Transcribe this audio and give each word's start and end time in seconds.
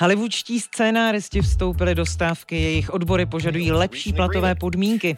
Hollywoodští 0.00 0.60
scénáristi 0.60 1.40
vstoupili 1.40 1.94
do 1.94 2.06
stávky, 2.06 2.62
jejich 2.62 2.90
odbory 2.90 3.26
požadují 3.26 3.72
lepší 3.72 4.12
platové 4.12 4.54
podmínky. 4.54 5.16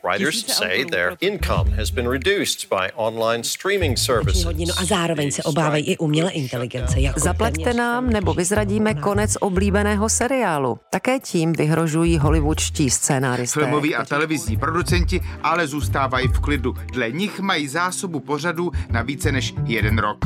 No 4.66 4.74
a 4.78 4.84
zároveň 4.84 5.30
se 5.30 5.42
obávají 5.42 5.84
i 5.84 5.98
umělé 5.98 6.30
inteligence. 6.30 7.00
Jako 7.00 7.20
Zaplaťte 7.20 7.74
nám, 7.74 8.10
nebo 8.10 8.34
vyzradíme 8.34 8.94
konec 8.94 9.36
oblíbeného 9.40 10.08
seriálu. 10.08 10.78
Také 10.90 11.20
tím 11.20 11.52
vyhrožují 11.52 12.18
hollywoodští 12.18 12.90
scénáristé. 12.90 13.60
Filmoví 13.60 13.94
a 13.94 14.04
televizní 14.04 14.56
producenti 14.56 15.20
ale 15.42 15.66
zůstávají 15.66 16.28
v 16.28 16.40
klidu. 16.40 16.74
Dle 16.92 17.10
nich 17.10 17.40
mají 17.40 17.68
zásobu 17.68 18.20
pořadů 18.20 18.70
na 18.90 19.02
více 19.02 19.32
než 19.32 19.54
jeden 19.64 19.98
rok. 19.98 20.18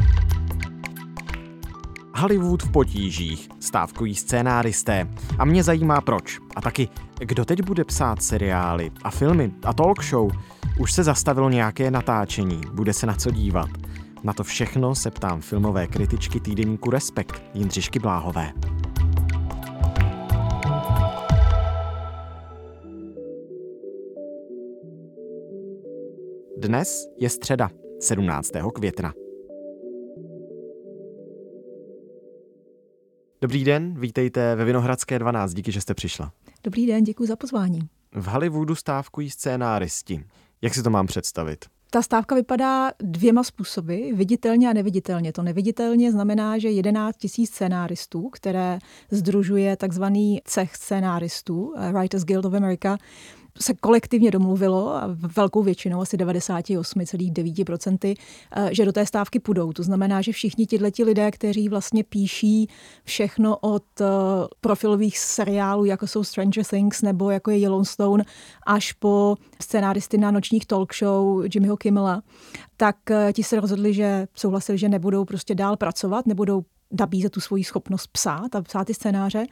Hollywood 2.19 2.63
v 2.63 2.73
potížích, 2.73 3.49
stávkují 3.61 4.15
scénáristé. 4.15 5.09
A 5.39 5.45
mě 5.45 5.63
zajímá 5.63 6.01
proč. 6.01 6.39
A 6.57 6.61
taky, 6.61 6.89
kdo 7.19 7.45
teď 7.45 7.63
bude 7.63 7.85
psát 7.85 8.23
seriály 8.23 8.91
a 9.03 9.11
filmy 9.11 9.53
a 9.63 9.73
talk 9.73 10.05
show. 10.05 10.31
Už 10.79 10.93
se 10.93 11.05
zastavilo 11.05 11.51
nějaké 11.51 11.91
natáčení, 11.91 12.61
bude 12.73 12.93
se 12.93 13.07
na 13.07 13.15
co 13.15 13.31
dívat. 13.31 13.69
Na 14.23 14.33
to 14.33 14.45
všechno 14.45 14.95
se 14.95 15.11
ptám 15.11 15.41
filmové 15.41 15.87
kritičky 15.87 16.41
týdeníku 16.41 16.91
Respekt 16.91 17.43
Jindřišky 17.55 17.99
Bláhové. 17.99 18.53
Dnes 26.59 27.07
je 27.19 27.31
středa, 27.31 27.71
17. 28.01 28.51
května. 28.75 29.26
Dobrý 33.41 33.65
den, 33.65 33.95
vítejte 34.01 34.55
ve 34.57 34.65
Vinohradské 34.65 35.19
12, 35.19 35.55
díky, 35.55 35.73
že 35.73 35.81
jste 35.81 35.95
přišla. 35.95 36.33
Dobrý 36.65 36.87
den, 36.87 37.05
děkuji 37.05 37.29
za 37.29 37.37
pozvání. 37.37 37.81
V 38.13 38.27
Hollywoodu 38.27 38.75
stávkují 38.75 39.31
scénáristi. 39.31 40.25
Jak 40.63 40.75
si 40.75 40.83
to 40.83 40.91
mám 40.91 41.07
představit? 41.07 41.65
Ta 41.91 42.03
stávka 42.03 42.35
vypadá 42.35 42.91
dvěma 43.03 43.45
způsoby, 43.45 44.11
viditelně 44.13 44.71
a 44.71 44.73
neviditelně. 44.73 45.33
To 45.33 45.43
neviditelně 45.43 46.13
znamená, 46.13 46.59
že 46.59 46.71
11 46.71 47.17
tisíc 47.17 47.51
scénáristů, 47.51 48.31
které 48.33 48.79
združuje 49.11 49.77
takzvaný 49.77 50.41
cech 50.45 50.77
scénáristů, 50.77 51.75
Writers 51.93 52.25
Guild 52.25 52.45
of 52.45 52.55
America, 52.55 52.99
se 53.61 53.75
kolektivně 53.75 54.31
domluvilo, 54.31 54.93
velkou 55.37 55.63
většinou, 55.63 56.01
asi 56.01 56.17
98,9%, 56.17 58.15
eh, 58.57 58.69
že 58.75 58.85
do 58.85 58.93
té 58.93 59.07
stávky 59.07 59.41
půjdou. 59.41 59.73
To 59.73 59.83
znamená, 59.83 60.23
že 60.23 60.33
všichni 60.33 60.67
tihleti 60.67 61.05
lidé, 61.05 61.31
kteří 61.31 61.69
vlastně 61.69 62.05
píší 62.05 62.69
všechno 63.05 63.57
od 63.57 64.01
eh, 64.01 64.05
profilových 64.61 65.19
seriálů, 65.19 65.85
jako 65.85 66.07
jsou 66.07 66.25
Stranger 66.25 66.65
Things 66.65 67.03
nebo 67.03 67.31
jako 67.31 67.51
je 67.51 67.59
Yellowstone, 67.59 68.25
až 68.67 68.93
po 68.93 69.37
scenáristy 69.63 70.19
na 70.19 70.31
nočních 70.31 70.67
talk 70.67 70.95
show 70.95 71.45
Jimmyho 71.55 71.77
Kimmela, 71.77 72.23
tak 72.77 73.11
eh, 73.11 73.33
ti 73.33 73.43
se 73.43 73.61
rozhodli, 73.61 73.95
že 73.95 74.27
souhlasili, 74.35 74.79
že 74.79 74.89
nebudou 74.89 75.25
prostě 75.25 75.55
dál 75.55 75.77
pracovat, 75.77 76.27
nebudou 76.27 76.63
nabízet 77.01 77.33
tu 77.33 77.41
svoji 77.41 77.65
schopnost 77.65 78.07
psát 78.07 78.55
a 78.55 78.63
psát 78.63 78.85
ty 78.85 78.95
scénáře. 78.95 79.47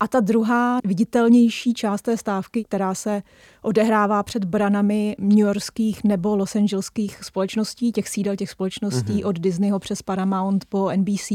A 0.00 0.08
ta 0.08 0.20
druhá 0.20 0.78
viditelnější 0.84 1.74
část 1.74 2.02
té 2.02 2.16
stávky, 2.16 2.64
která 2.64 2.94
se 2.94 3.22
odehrává 3.62 4.22
před 4.22 4.44
branami 4.44 5.16
newyorských 5.18 6.04
nebo 6.04 6.36
Los 6.36 6.56
Angeleských 6.56 7.24
společností, 7.24 7.92
těch 7.92 8.08
sídel 8.08 8.36
těch 8.36 8.50
společností 8.50 9.12
mm-hmm. 9.12 9.28
od 9.28 9.38
Disneyho 9.38 9.78
přes 9.78 10.02
Paramount 10.02 10.64
po 10.64 10.90
NBC, 10.96 11.32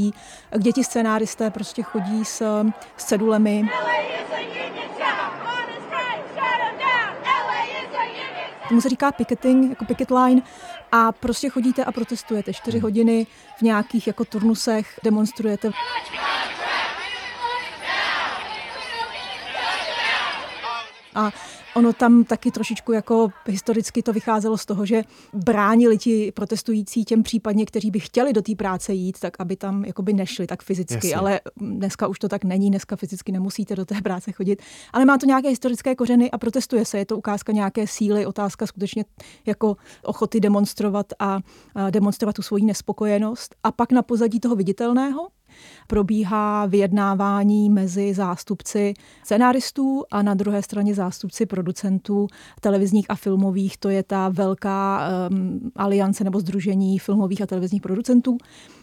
kde 0.57 0.71
ti 0.71 0.83
scénáristé 0.83 1.49
prostě 1.49 1.83
chodí 1.83 2.25
s, 2.25 2.63
s 2.97 3.05
cedulemi. 3.05 3.63
Tomu 8.69 8.81
se 8.81 8.89
říká 8.89 9.11
picketing, 9.11 9.69
jako 9.69 9.85
picket 9.85 10.11
line 10.11 10.41
a 10.91 11.11
prostě 11.11 11.49
chodíte 11.49 11.83
a 11.83 11.91
protestujete 11.91 12.53
čtyři 12.53 12.79
hodiny 12.79 13.27
v 13.57 13.61
nějakých 13.61 14.07
jako 14.07 14.25
turnusech, 14.25 14.99
demonstrujete. 15.03 15.71
A 21.15 21.31
Ono 21.77 21.93
tam 21.93 22.23
taky 22.23 22.51
trošičku 22.51 22.91
jako 22.91 23.29
historicky 23.45 24.03
to 24.03 24.13
vycházelo 24.13 24.57
z 24.57 24.65
toho, 24.65 24.85
že 24.85 25.03
bránili 25.33 25.97
ti 25.97 26.31
protestující 26.31 27.05
těm 27.05 27.23
případně, 27.23 27.65
kteří 27.65 27.91
by 27.91 27.99
chtěli 27.99 28.33
do 28.33 28.41
té 28.41 28.55
práce 28.55 28.93
jít, 28.93 29.19
tak 29.19 29.33
aby 29.39 29.55
tam 29.55 29.85
jakoby 29.85 30.13
nešli 30.13 30.47
tak 30.47 30.63
fyzicky, 30.63 30.95
Jasně. 30.95 31.15
ale 31.15 31.39
dneska 31.57 32.07
už 32.07 32.19
to 32.19 32.29
tak 32.29 32.43
není, 32.43 32.69
dneska 32.69 32.95
fyzicky 32.95 33.31
nemusíte 33.31 33.75
do 33.75 33.85
té 33.85 34.01
práce 34.01 34.31
chodit, 34.31 34.61
ale 34.93 35.05
má 35.05 35.17
to 35.17 35.25
nějaké 35.25 35.49
historické 35.49 35.95
kořeny 35.95 36.31
a 36.31 36.37
protestuje 36.37 36.85
se, 36.85 36.97
je 36.97 37.05
to 37.05 37.17
ukázka 37.17 37.51
nějaké 37.51 37.87
síly, 37.87 38.25
otázka 38.25 38.67
skutečně 38.67 39.05
jako 39.45 39.77
ochoty 40.03 40.39
demonstrovat 40.39 41.13
a, 41.19 41.39
a 41.75 41.89
demonstrovat 41.89 42.35
tu 42.35 42.41
svoji 42.41 42.65
nespokojenost. 42.65 43.55
A 43.63 43.71
pak 43.71 43.91
na 43.91 44.01
pozadí 44.01 44.39
toho 44.39 44.55
viditelného 44.55 45.27
probíhá 45.87 46.65
vyjednávání 46.65 47.69
mezi 47.69 48.13
zástupci 48.13 48.93
scenáristů 49.23 50.03
a 50.11 50.21
na 50.21 50.33
druhé 50.33 50.61
straně 50.61 50.95
zástupci 50.95 51.45
producentů 51.45 52.27
televizních 52.61 53.05
a 53.09 53.15
filmových. 53.15 53.77
To 53.77 53.89
je 53.89 54.03
ta 54.03 54.29
velká 54.29 55.09
um, 55.29 55.71
aliance 55.75 56.23
nebo 56.23 56.39
združení 56.39 56.99
filmových 56.99 57.41
a 57.41 57.45
televizních 57.45 57.81
producentů. 57.81 58.37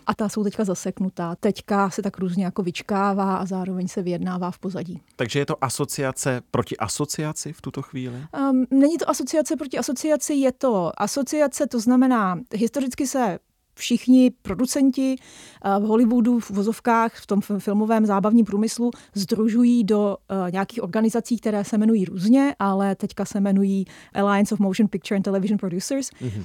A 0.06 0.14
ta 0.14 0.28
jsou 0.28 0.44
teďka 0.44 0.64
zaseknutá. 0.64 1.36
Teďka 1.40 1.90
se 1.90 2.02
tak 2.02 2.18
různě 2.18 2.44
jako 2.44 2.62
vyčkává 2.62 3.36
a 3.36 3.46
zároveň 3.46 3.88
se 3.88 4.02
vyjednává 4.02 4.50
v 4.50 4.58
pozadí. 4.58 5.00
Takže 5.16 5.38
je 5.38 5.46
to 5.46 5.64
asociace 5.64 6.42
proti 6.50 6.76
asociaci 6.76 7.52
v 7.52 7.60
tuto 7.60 7.82
chvíli? 7.82 8.16
Um, 8.50 8.66
není 8.70 8.98
to 8.98 9.10
asociace 9.10 9.56
proti 9.56 9.78
asociaci, 9.78 10.34
je 10.34 10.52
to 10.52 11.02
asociace, 11.02 11.66
to 11.66 11.80
znamená, 11.80 12.38
historicky 12.54 13.06
se 13.06 13.38
všichni 13.74 14.30
producenti 14.42 15.16
eh, 15.16 15.80
v 15.80 15.82
Hollywoodu, 15.82 16.40
v 16.40 16.50
vozovkách, 16.50 17.14
v 17.14 17.26
tom 17.26 17.40
filmovém 17.58 18.06
zábavním 18.06 18.44
průmyslu 18.44 18.90
združují 19.14 19.84
do 19.84 20.16
eh, 20.28 20.50
nějakých 20.50 20.82
organizací, 20.82 21.38
které 21.38 21.64
se 21.64 21.76
jmenují 21.76 22.04
různě, 22.04 22.54
ale 22.58 22.94
teďka 22.94 23.24
se 23.24 23.38
jmenují 23.38 23.84
Alliance 24.14 24.54
of 24.54 24.60
Motion 24.60 24.88
Picture 24.88 25.16
and 25.16 25.22
Television 25.22 25.58
Producers. 25.58 26.10
Mm-hmm. 26.10 26.44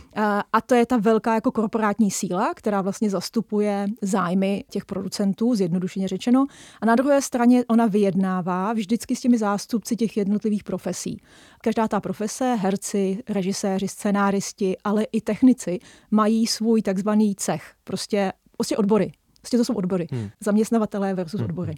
A 0.54 0.62
to 0.62 0.76
je 0.76 0.86
ta 0.86 0.98
velká 0.98 1.36
jako 1.36 1.52
korporátní 1.52 2.12
síla, 2.12 2.54
která 2.56 2.82
vlastně 2.82 3.10
zastupuje 3.10 3.88
zájmy 4.02 4.64
těch 4.70 4.86
producentů, 4.86 5.56
zjednodušeně 5.56 6.08
řečeno. 6.08 6.46
A 6.82 6.86
na 6.86 6.96
druhé 6.96 7.22
straně 7.22 7.64
ona 7.68 7.86
vyjednává 7.86 8.74
vždycky 8.74 9.16
s 9.16 9.22
těmi 9.22 9.38
zástupci 9.38 9.96
těch 9.96 10.18
jednotlivých 10.18 10.64
profesí. 10.64 11.22
Každá 11.62 11.88
ta 11.88 12.00
profese, 12.00 12.56
herci, 12.56 13.24
režiséři, 13.30 13.88
scenáristi, 13.88 14.78
ale 14.84 15.04
i 15.04 15.22
technici 15.22 15.80
mají 16.12 16.48
svůj 16.48 16.82
takzvaný 16.82 17.19
cech, 17.36 17.74
prostě, 17.84 18.32
prostě 18.58 18.78
odbory. 18.78 19.12
Prostě 19.42 19.58
to 19.58 19.66
jsou 19.66 19.74
odbory. 19.74 20.08
Hmm. 20.12 20.30
Zaměstnavatelé 20.40 21.14
versus 21.14 21.40
hmm. 21.40 21.50
odbory. 21.50 21.76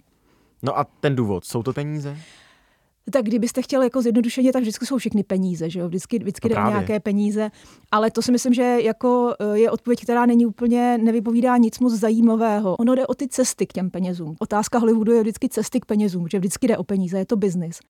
No 0.62 0.78
a 0.78 0.84
ten 0.84 1.16
důvod, 1.16 1.44
jsou 1.44 1.62
to 1.62 1.72
peníze? 1.72 2.16
Tak 3.12 3.24
kdybyste 3.24 3.62
chtěli 3.62 3.86
jako 3.86 4.02
zjednodušeně, 4.02 4.52
tak 4.52 4.62
vždycky 4.62 4.86
jsou 4.86 4.98
všechny 4.98 5.22
peníze, 5.22 5.70
že 5.70 5.80
jo? 5.80 5.88
Vždycky, 5.88 6.18
vždycky 6.18 6.48
no 6.48 6.54
jde 6.54 6.62
o 6.62 6.68
nějaké 6.68 7.00
peníze. 7.00 7.50
Ale 7.92 8.10
to 8.10 8.22
si 8.22 8.32
myslím, 8.32 8.54
že 8.54 8.62
jako 8.62 9.34
eh, 9.40 9.58
je 9.58 9.70
odpověď, 9.70 10.02
která 10.02 10.26
není 10.26 10.46
úplně, 10.46 10.98
nevypovídá 10.98 11.56
nic 11.56 11.78
moc 11.78 11.92
zajímavého. 11.92 12.76
Ono 12.76 12.94
jde 12.94 13.06
o 13.06 13.14
ty 13.14 13.28
cesty 13.28 13.66
k 13.66 13.72
těm 13.72 13.90
penězům. 13.90 14.36
Otázka 14.38 14.78
Hollywoodu 14.78 15.12
je 15.12 15.20
vždycky 15.20 15.48
cesty 15.48 15.80
k 15.80 15.84
penězům, 15.84 16.28
že 16.28 16.38
vždycky 16.38 16.68
jde 16.68 16.78
o 16.78 16.84
peníze, 16.84 17.18
je 17.18 17.26
to 17.26 17.36
biznis. 17.36 17.80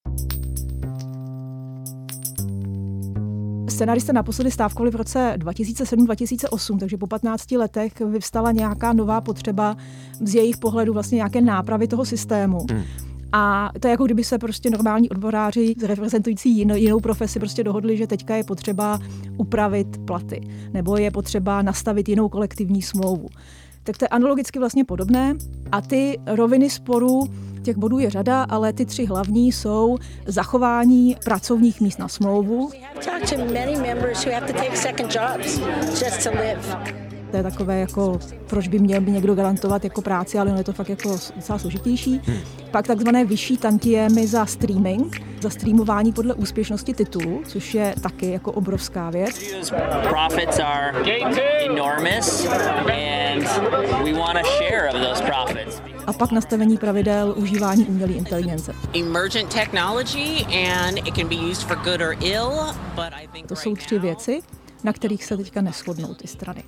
Scenaristé 3.83 4.13
naposledy 4.13 4.51
stávkovali 4.51 4.91
v 4.91 4.95
roce 4.95 5.35
2007-2008, 5.39 6.79
takže 6.79 6.97
po 6.97 7.07
15 7.07 7.51
letech 7.51 8.01
vyvstala 8.01 8.53
nějaká 8.53 8.93
nová 8.93 9.21
potřeba 9.21 9.77
z 10.21 10.35
jejich 10.35 10.57
pohledu 10.57 10.93
vlastně 10.93 11.17
nějaké 11.17 11.41
nápravy 11.41 11.89
toho 11.89 12.05
systému. 12.05 12.59
Hmm. 12.71 12.83
A 13.33 13.71
to 13.81 13.87
je 13.89 13.91
jako 13.91 14.05
kdyby 14.05 14.25
se 14.25 14.39
prostě 14.39 14.71
normální 14.71 15.11
odboráři 15.11 15.75
reprezentující 15.87 16.59
jinou, 16.59 16.75
jinou 16.75 17.01
profesi 17.01 17.39
prostě 17.39 17.65
dohodli, 17.65 17.97
že 17.97 18.07
teďka 18.07 18.37
je 18.37 18.45
potřeba 18.45 18.99
upravit 19.37 19.99
platy, 20.05 20.41
nebo 20.73 20.97
je 20.97 21.11
potřeba 21.11 21.63
nastavit 21.63 22.09
jinou 22.09 22.29
kolektivní 22.29 22.83
smlouvu. 22.83 23.29
Tak 23.83 23.99
to 23.99 24.05
je 24.05 24.09
analogicky 24.09 24.59
vlastně 24.59 24.85
podobné. 24.85 25.35
A 25.73 25.81
ty 25.81 26.19
roviny 26.27 26.71
sporu 26.71 27.29
Těch 27.63 27.77
bodů 27.77 27.99
je 27.99 28.11
řada, 28.11 28.43
ale 28.43 28.73
ty 28.73 28.87
tři 28.87 29.05
hlavní 29.05 29.53
jsou 29.53 29.99
zachování 30.27 31.17
pracovních 31.25 31.81
míst 31.81 31.99
na 31.99 32.09
smlouvu. 32.09 32.71
To 37.33 37.39
je 37.39 37.43
takové 37.43 37.81
jako, 37.81 38.19
proč 38.47 38.69
by 38.69 38.79
měl 38.79 39.01
by 39.01 39.11
někdo 39.11 39.35
garantovat 39.35 39.85
jako 39.85 40.03
práci, 40.03 40.39
ale 40.39 40.51
ono 40.51 40.59
je 40.59 40.65
to 40.65 40.73
fakt 40.73 40.89
jako 40.89 41.19
docela 41.37 41.59
složitější. 41.59 42.21
Hmm. 42.25 42.39
Pak 42.71 42.87
takzvané 42.87 43.25
vyšší 43.25 43.57
tantiemy 43.57 44.27
za 44.27 44.47
streaming, 44.47 45.23
za 45.41 45.51
streamování 45.51 46.13
podle 46.13 46.35
úspěšnosti 46.35 46.95
titulu, 46.95 47.43
což 47.47 47.75
je 47.75 47.95
taky 48.03 48.31
jako 48.31 48.53
obrovská 48.53 49.11
věc. 49.11 49.41
A 56.07 56.13
pak 56.13 56.33
nastavení 56.33 56.77
pravidel 56.77 57.35
užívání 57.37 57.85
umělé 57.85 58.13
inteligence. 58.13 58.75
To 63.47 63.57
jsou 63.57 63.77
tři 63.77 63.99
věci, 63.99 64.43
na 64.85 64.93
kterých 64.93 65.25
se 65.25 65.37
teďka 65.37 65.61
neschodnou 65.61 66.15
ty 66.15 66.29
strany. 66.29 66.65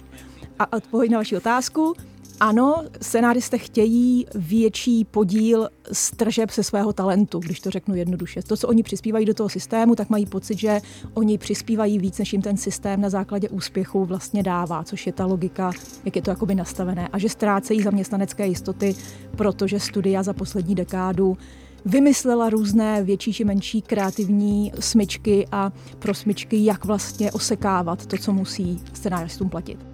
A 0.58 0.72
odpověď 0.72 1.10
na 1.10 1.18
vaši 1.18 1.36
otázku, 1.36 1.94
ano, 2.40 2.84
scenáristé 3.00 3.58
chtějí 3.58 4.26
větší 4.34 5.04
podíl 5.04 5.68
z 5.92 6.10
tržeb 6.10 6.50
se 6.50 6.62
svého 6.62 6.92
talentu, 6.92 7.38
když 7.38 7.60
to 7.60 7.70
řeknu 7.70 7.94
jednoduše. 7.94 8.42
To, 8.42 8.56
co 8.56 8.68
oni 8.68 8.82
přispívají 8.82 9.26
do 9.26 9.34
toho 9.34 9.48
systému, 9.48 9.94
tak 9.94 10.10
mají 10.10 10.26
pocit, 10.26 10.58
že 10.58 10.80
oni 11.14 11.38
přispívají 11.38 11.98
víc, 11.98 12.18
než 12.18 12.32
jim 12.32 12.42
ten 12.42 12.56
systém 12.56 13.00
na 13.00 13.10
základě 13.10 13.48
úspěchu 13.48 14.04
vlastně 14.04 14.42
dává, 14.42 14.84
což 14.84 15.06
je 15.06 15.12
ta 15.12 15.26
logika, 15.26 15.72
jak 16.04 16.16
je 16.16 16.22
to 16.22 16.30
jakoby 16.30 16.54
nastavené. 16.54 17.08
A 17.08 17.18
že 17.18 17.28
ztrácejí 17.28 17.82
zaměstnanecké 17.82 18.46
jistoty, 18.46 18.96
protože 19.36 19.80
studia 19.80 20.22
za 20.22 20.32
poslední 20.32 20.74
dekádu 20.74 21.38
vymyslela 21.84 22.50
různé 22.50 23.02
větší 23.02 23.32
či 23.32 23.44
menší 23.44 23.82
kreativní 23.82 24.72
smyčky 24.80 25.46
a 25.52 25.72
pro 25.98 26.14
smyčky, 26.14 26.64
jak 26.64 26.84
vlastně 26.84 27.32
osekávat 27.32 28.06
to, 28.06 28.16
co 28.16 28.32
musí 28.32 28.82
scenáristům 28.92 29.48
platit. 29.48 29.93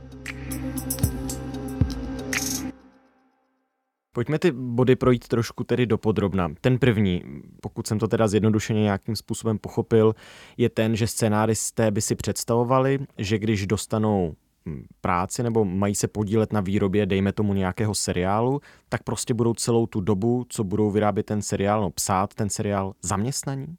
Pojďme 4.12 4.38
ty 4.38 4.52
body 4.52 4.96
projít 4.96 5.28
trošku 5.28 5.64
tedy 5.64 5.86
dopodrobna. 5.86 6.48
Ten 6.60 6.78
první, 6.78 7.22
pokud 7.62 7.86
jsem 7.86 7.98
to 7.98 8.08
teda 8.08 8.28
zjednodušeně 8.28 8.82
nějakým 8.82 9.16
způsobem 9.16 9.58
pochopil, 9.58 10.14
je 10.56 10.68
ten, 10.68 10.96
že 10.96 11.06
scénáristé 11.06 11.90
by 11.90 12.00
si 12.00 12.14
představovali, 12.14 12.98
že 13.18 13.38
když 13.38 13.66
dostanou 13.66 14.34
hm, 14.66 14.84
práci 15.00 15.42
nebo 15.42 15.64
mají 15.64 15.94
se 15.94 16.08
podílet 16.08 16.52
na 16.52 16.60
výrobě, 16.60 17.06
dejme 17.06 17.32
tomu 17.32 17.54
nějakého 17.54 17.94
seriálu, 17.94 18.60
tak 18.88 19.02
prostě 19.02 19.34
budou 19.34 19.54
celou 19.54 19.86
tu 19.86 20.00
dobu, 20.00 20.46
co 20.48 20.64
budou 20.64 20.90
vyrábět 20.90 21.26
ten 21.26 21.42
seriál, 21.42 21.80
no 21.80 21.90
psát 21.90 22.34
ten 22.34 22.50
seriál, 22.50 22.92
zaměstnaní? 23.02 23.76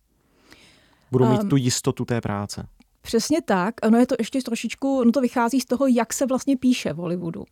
Budou 1.12 1.30
mít 1.32 1.44
um, 1.44 1.50
tu 1.50 1.56
jistotu 1.56 2.06
té 2.06 2.22
práce? 2.22 2.68
Přesně 3.02 3.42
tak. 3.42 3.76
Ono 3.84 3.98
je 3.98 4.08
to 4.08 4.16
ještě 4.20 4.42
trošičku, 4.42 5.04
no 5.04 5.12
to 5.12 5.22
vychází 5.22 5.62
z 5.62 5.66
toho, 5.66 5.88
jak 5.88 6.14
se 6.14 6.26
vlastně 6.26 6.58
píše 6.58 6.94
v 6.94 6.98
Hollywoodu, 6.98 7.44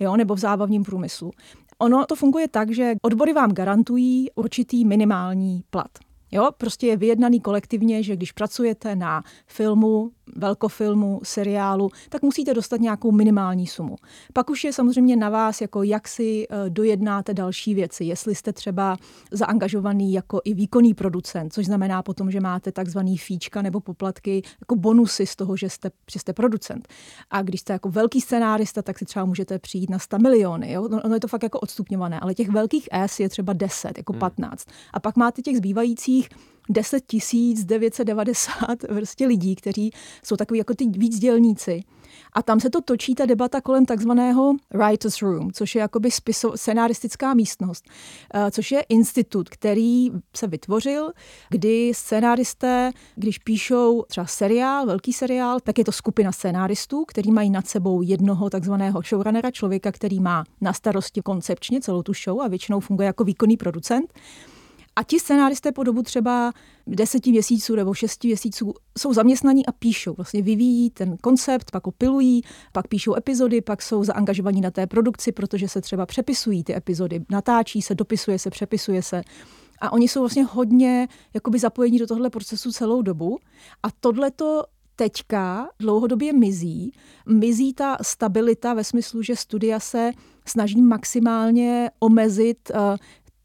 jo, 0.00 0.16
nebo 0.16 0.34
v 0.34 0.38
zábavním 0.38 0.84
průmyslu. 0.84 1.30
Ono 1.78 2.06
to 2.06 2.16
funguje 2.16 2.48
tak, 2.48 2.70
že 2.70 2.94
odbory 3.02 3.32
vám 3.32 3.52
garantují 3.52 4.30
určitý 4.34 4.84
minimální 4.84 5.64
plat. 5.70 5.90
Jo, 6.32 6.50
prostě 6.58 6.86
je 6.86 6.96
vyjednaný 6.96 7.40
kolektivně, 7.40 8.02
že 8.02 8.16
když 8.16 8.32
pracujete 8.32 8.96
na 8.96 9.22
filmu, 9.46 10.10
velkofilmu, 10.36 11.20
seriálu, 11.22 11.90
tak 12.08 12.22
musíte 12.22 12.54
dostat 12.54 12.80
nějakou 12.80 13.12
minimální 13.12 13.66
sumu. 13.66 13.96
Pak 14.32 14.50
už 14.50 14.64
je 14.64 14.72
samozřejmě 14.72 15.16
na 15.16 15.30
vás, 15.30 15.60
jako 15.60 15.82
jak 15.82 16.08
si 16.08 16.46
eh, 16.50 16.70
dojednáte 16.70 17.34
další 17.34 17.74
věci. 17.74 18.04
Jestli 18.04 18.34
jste 18.34 18.52
třeba 18.52 18.96
zaangažovaný 19.32 20.12
jako 20.12 20.40
i 20.44 20.54
výkonný 20.54 20.94
producent, 20.94 21.52
což 21.52 21.66
znamená 21.66 22.02
potom, 22.02 22.30
že 22.30 22.40
máte 22.40 22.72
takzvaný 22.72 23.18
fíčka 23.18 23.62
nebo 23.62 23.80
poplatky, 23.80 24.42
jako 24.60 24.76
bonusy 24.76 25.26
z 25.26 25.36
toho, 25.36 25.56
že 25.56 25.70
jste, 25.70 25.90
že 26.10 26.18
jste 26.18 26.32
producent. 26.32 26.88
A 27.30 27.42
když 27.42 27.60
jste 27.60 27.72
jako 27.72 27.90
velký 27.90 28.20
scenárista, 28.20 28.82
tak 28.82 28.98
si 28.98 29.04
třeba 29.04 29.24
můžete 29.24 29.58
přijít 29.58 29.90
na 29.90 29.98
100 29.98 30.18
miliony. 30.18 30.72
Jo? 30.72 30.88
No, 30.88 31.00
ono 31.02 31.14
je 31.14 31.20
to 31.20 31.28
fakt 31.28 31.42
jako 31.42 31.60
odstupňované, 31.60 32.20
ale 32.20 32.34
těch 32.34 32.48
velkých 32.48 32.88
S 32.92 33.20
je 33.20 33.28
třeba 33.28 33.52
10, 33.52 33.98
jako 33.98 34.12
15. 34.12 34.68
Hmm. 34.68 34.76
A 34.92 35.00
pak 35.00 35.16
máte 35.16 35.42
těch 35.42 35.56
zbývajících 35.56 36.28
10 36.68 37.04
990 37.64 38.56
prostě 38.88 39.26
lidí, 39.26 39.56
kteří 39.56 39.90
jsou 40.24 40.36
takový 40.36 40.58
jako 40.58 40.74
ty 40.74 40.86
víc 40.86 41.18
dělníci. 41.18 41.82
A 42.32 42.42
tam 42.42 42.60
se 42.60 42.70
to 42.70 42.80
točí 42.80 43.14
ta 43.14 43.26
debata 43.26 43.60
kolem 43.60 43.86
takzvaného 43.86 44.54
writer's 44.74 45.22
room, 45.22 45.52
což 45.52 45.74
je 45.74 45.80
jakoby 45.80 46.10
spiso, 46.10 46.52
scenaristická 46.56 47.34
místnost, 47.34 47.84
eh, 48.34 48.50
což 48.50 48.72
je 48.72 48.80
institut, 48.80 49.48
který 49.48 50.10
se 50.36 50.46
vytvořil, 50.46 51.12
kdy 51.50 51.92
scenáristé, 51.94 52.90
když 53.14 53.38
píšou 53.38 54.04
třeba 54.08 54.26
seriál, 54.26 54.86
velký 54.86 55.12
seriál, 55.12 55.60
tak 55.60 55.78
je 55.78 55.84
to 55.84 55.92
skupina 55.92 56.32
scenáristů, 56.32 57.04
který 57.04 57.32
mají 57.32 57.50
nad 57.50 57.66
sebou 57.66 58.02
jednoho 58.02 58.50
takzvaného 58.50 59.02
showrunnera, 59.02 59.50
člověka, 59.50 59.92
který 59.92 60.20
má 60.20 60.44
na 60.60 60.72
starosti 60.72 61.22
koncepčně 61.22 61.80
celou 61.80 62.02
tu 62.02 62.12
show 62.24 62.40
a 62.40 62.48
většinou 62.48 62.80
funguje 62.80 63.06
jako 63.06 63.24
výkonný 63.24 63.56
producent. 63.56 64.12
A 64.96 65.02
ti 65.02 65.20
scenáristé 65.20 65.72
po 65.72 65.82
dobu 65.82 66.02
třeba 66.02 66.52
deseti 66.86 67.30
měsíců 67.30 67.76
nebo 67.76 67.94
šesti 67.94 68.28
měsíců 68.28 68.74
jsou 68.98 69.12
zaměstnaní 69.12 69.66
a 69.66 69.72
píšou. 69.72 70.14
Vlastně 70.14 70.42
vyvíjí 70.42 70.90
ten 70.90 71.16
koncept, 71.16 71.70
pak 71.70 71.86
opilují, 71.86 72.42
pak 72.72 72.88
píšou 72.88 73.16
epizody, 73.16 73.60
pak 73.60 73.82
jsou 73.82 74.04
zaangažovaní 74.04 74.60
na 74.60 74.70
té 74.70 74.86
produkci, 74.86 75.32
protože 75.32 75.68
se 75.68 75.80
třeba 75.80 76.06
přepisují 76.06 76.64
ty 76.64 76.76
epizody. 76.76 77.24
Natáčí 77.30 77.82
se, 77.82 77.94
dopisuje 77.94 78.38
se, 78.38 78.50
přepisuje 78.50 79.02
se. 79.02 79.22
A 79.80 79.92
oni 79.92 80.08
jsou 80.08 80.20
vlastně 80.20 80.44
hodně 80.44 81.08
jakoby 81.34 81.58
zapojení 81.58 81.98
do 81.98 82.06
tohle 82.06 82.30
procesu 82.30 82.72
celou 82.72 83.02
dobu. 83.02 83.38
A 83.82 83.88
tohleto 84.00 84.62
teďka 84.96 85.68
dlouhodobě 85.80 86.32
mizí. 86.32 86.92
Mizí 87.28 87.72
ta 87.72 87.96
stabilita 88.02 88.74
ve 88.74 88.84
smyslu, 88.84 89.22
že 89.22 89.36
studia 89.36 89.80
se 89.80 90.12
snaží 90.46 90.82
maximálně 90.82 91.90
omezit 92.00 92.70
uh, 92.74 92.96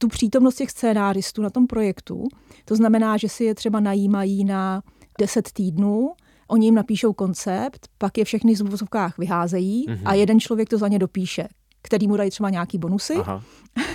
tu 0.02 0.08
přítomnost 0.08 0.56
těch 0.56 0.72
scénáristů 0.72 1.42
na 1.42 1.50
tom 1.50 1.68
projektu. 1.68 2.28
To 2.66 2.76
znamená, 2.76 3.18
že 3.18 3.30
si 3.30 3.44
je 3.44 3.56
třeba 3.56 3.80
najímají 3.80 4.46
na 4.46 4.82
10 5.20 5.52
týdnů, 5.52 6.14
oni 6.48 6.68
jim 6.68 6.76
napíšou 6.76 7.14
koncept, 7.14 7.88
pak 7.98 8.18
je 8.18 8.26
všechny 8.26 8.56
v 8.56 8.62
uvozovkách 8.62 9.18
vyházejí 9.18 9.86
mm-hmm. 9.88 10.02
a 10.06 10.14
jeden 10.14 10.40
člověk 10.40 10.70
to 10.70 10.78
za 10.78 10.88
ně 10.88 11.00
dopíše, 11.00 11.48
který 11.82 12.08
mu 12.08 12.18
dají 12.18 12.30
třeba 12.30 12.50
nějaký 12.50 12.78
bonusy. 12.78 13.14
Aha. 13.14 13.44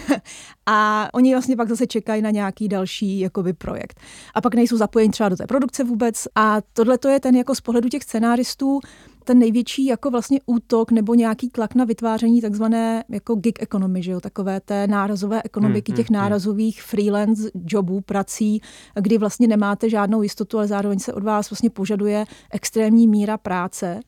a 0.66 1.08
oni 1.14 1.34
vlastně 1.34 1.56
pak 1.56 1.68
zase 1.68 1.86
čekají 1.86 2.22
na 2.22 2.30
nějaký 2.30 2.68
další 2.68 3.20
jakoby, 3.20 3.52
projekt. 3.52 4.00
A 4.34 4.40
pak 4.40 4.54
nejsou 4.54 4.76
zapojeni 4.76 5.12
třeba 5.12 5.28
do 5.28 5.36
té 5.36 5.46
produkce 5.46 5.84
vůbec. 5.84 6.28
A 6.34 6.58
tohle 6.72 6.98
to 6.98 7.08
je 7.08 7.20
ten 7.20 7.36
jako 7.36 7.54
z 7.54 7.60
pohledu 7.60 7.88
těch 7.88 8.02
scenáristů 8.02 8.80
ten 9.26 9.38
největší 9.38 9.87
jako 9.87 10.11
vlastně 10.11 10.40
útok 10.46 10.90
nebo 10.90 11.14
nějaký 11.14 11.49
tlak 11.49 11.75
na 11.75 11.84
vytváření 11.84 12.40
takzvané 12.40 13.05
jako 13.08 13.34
gig 13.34 13.62
economy, 13.62 14.02
že 14.02 14.12
jo, 14.12 14.20
takové 14.20 14.61
té 14.61 14.87
nárazové 14.87 15.43
ekonomiky, 15.44 15.93
hmm, 15.93 15.96
těch 15.96 16.08
hmm, 16.08 16.17
hmm. 16.17 16.23
nárazových 16.23 16.82
freelance 16.82 17.50
jobů, 17.55 18.00
prací, 18.00 18.62
kdy 19.00 19.19
vlastně 19.19 19.49
nemáte 19.49 19.90
žádnou 19.90 20.23
jistotu, 20.23 20.58
ale 20.58 20.67
zároveň 20.67 20.99
se 20.99 21.12
od 21.12 21.23
vás 21.23 21.50
vlastně 21.50 21.70
požaduje 21.70 22.25
extrémní 22.50 23.08
míra 23.08 23.38
práce. 23.38 24.00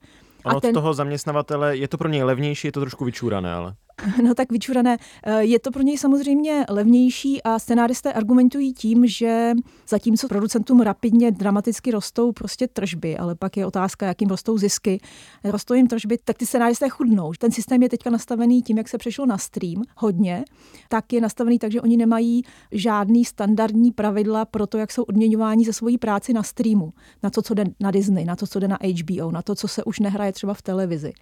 A 0.44 0.55
od 0.55 0.60
ten... 0.60 0.75
toho 0.75 0.94
zaměstnavatele 0.94 1.77
je 1.77 1.89
to 1.89 1.98
pro 1.98 2.08
něj 2.08 2.22
levnější, 2.22 2.69
je 2.69 2.72
to 2.72 2.81
trošku 2.81 3.05
vyčúrané, 3.05 3.53
ale. 3.53 3.75
No 4.22 4.34
tak 4.34 4.52
vyčurané. 4.52 4.96
Eh, 5.22 5.44
je 5.44 5.58
to 5.58 5.70
pro 5.70 5.82
něj 5.82 5.98
samozřejmě 5.98 6.64
levnější 6.69 7.43
a 7.43 7.58
scenáristé 7.58 8.12
argumentují 8.12 8.72
tím, 8.72 9.06
že 9.06 9.52
zatímco 9.88 10.28
producentům 10.28 10.81
rapidně, 10.81 11.31
dramaticky 11.31 11.90
rostou 11.90 12.32
prostě 12.32 12.69
tržby, 12.69 13.17
ale 13.17 13.34
pak 13.34 13.56
je 13.56 13.67
otázka, 13.67 14.06
jakým 14.06 14.28
rostou 14.28 14.58
zisky, 14.58 15.00
rostou 15.44 15.74
jim 15.74 15.86
tržby, 15.86 16.19
tak 16.24 16.38
ty 16.38 16.46
scenáristé 16.46 16.88
chudnou. 16.88 17.32
Ten 17.38 17.52
systém 17.52 17.82
je 17.82 17.88
teďka 17.88 18.10
nastavený 18.10 18.62
tím, 18.62 18.78
jak 18.78 18.88
se 18.88 18.98
přešlo 18.98 19.26
na 19.26 19.38
stream 19.38 19.82
hodně, 19.96 20.44
tak 20.88 21.12
je 21.12 21.20
nastavený 21.20 21.58
tak, 21.58 21.72
že 21.72 21.81
oni 21.81 21.96
nemají 21.96 22.43
žádný 22.72 23.24
standardní 23.24 23.93
pravidla 23.93 24.44
pro 24.44 24.67
to, 24.67 24.78
jak 24.78 24.93
jsou 24.93 25.02
odměňováni 25.02 25.64
za 25.64 25.72
svoji 25.72 25.98
práci 25.98 26.32
na 26.32 26.43
streamu, 26.43 26.93
na 27.22 27.31
to, 27.31 27.43
co 27.43 27.55
jde 27.55 27.64
na 27.81 27.90
Disney, 27.90 28.24
na 28.24 28.36
to, 28.36 28.46
co 28.46 28.60
jde 28.60 28.69
na 28.69 28.78
HBO, 29.00 29.31
na 29.31 29.43
to, 29.43 29.55
co 29.55 29.69
se 29.69 29.84
už 29.84 29.98
nehraje 29.98 30.32
třeba 30.32 30.55
v 30.55 30.62
televizi. 30.62 31.12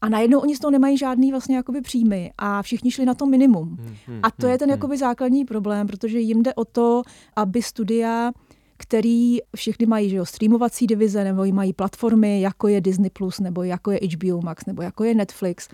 A 0.00 0.08
najednou 0.08 0.38
oni 0.38 0.56
z 0.56 0.58
toho 0.58 0.70
nemají 0.70 0.98
žádný 0.98 1.30
vlastně 1.30 1.56
jakoby 1.56 1.80
příjmy 1.80 2.32
a 2.38 2.62
všichni 2.62 2.90
šli 2.90 3.04
na 3.04 3.14
to 3.14 3.26
minimum. 3.26 3.68
Hmm, 3.68 3.96
hmm, 4.06 4.20
a 4.22 4.30
to 4.30 4.46
je 4.46 4.58
ten 4.58 4.68
hmm, 4.68 4.76
jakoby 4.76 4.96
základní 4.96 5.44
problém, 5.44 5.86
protože 5.86 6.18
jim 6.18 6.42
jde 6.42 6.54
o 6.54 6.64
to, 6.64 7.02
aby 7.36 7.62
studia 7.62 8.32
který 8.80 9.38
všechny 9.56 9.86
mají 9.86 10.10
že 10.10 10.16
jo, 10.16 10.24
streamovací 10.24 10.86
divize 10.86 11.24
nebo 11.24 11.44
mají 11.52 11.72
platformy, 11.72 12.40
jako 12.40 12.68
je 12.68 12.80
Disney+, 12.80 13.10
Plus, 13.10 13.40
nebo 13.40 13.62
jako 13.62 13.90
je 13.90 14.00
HBO 14.14 14.40
Max, 14.42 14.66
nebo 14.66 14.82
jako 14.82 15.04
je 15.04 15.14
Netflix, 15.14 15.68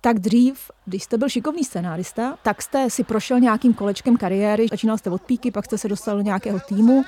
tak 0.00 0.18
dřív, 0.18 0.70
když 0.84 1.02
jste 1.02 1.18
byl 1.18 1.28
šikovný 1.28 1.64
scenárista, 1.64 2.38
tak 2.42 2.62
jste 2.62 2.90
si 2.90 3.04
prošel 3.04 3.40
nějakým 3.40 3.74
kolečkem 3.74 4.16
kariéry, 4.16 4.66
začínal 4.70 4.98
jste 4.98 5.10
od 5.10 5.22
píky, 5.22 5.50
pak 5.50 5.64
jste 5.64 5.78
se 5.78 5.88
dostal 5.88 6.16
do 6.16 6.22
nějakého 6.22 6.60
týmu 6.60 7.04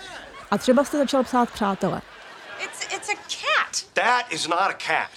a 0.50 0.58
třeba 0.58 0.84
jste 0.84 0.98
začal 0.98 1.24
psát 1.24 1.50
přátele. 1.50 2.02
It's, 2.60 2.94
it's 2.94 3.08
a 3.08 3.16
cat. 3.16 3.84
That 3.94 4.32
is 4.32 4.48
not 4.48 4.70
a 4.70 4.74
cat. 4.74 5.10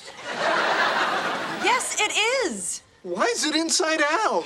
Yes, 1.64 1.96
it 2.02 2.12
is. 2.46 2.82
Why 3.04 3.26
is 3.36 3.46
it 3.46 3.56
inside 3.56 4.04
out? 4.28 4.46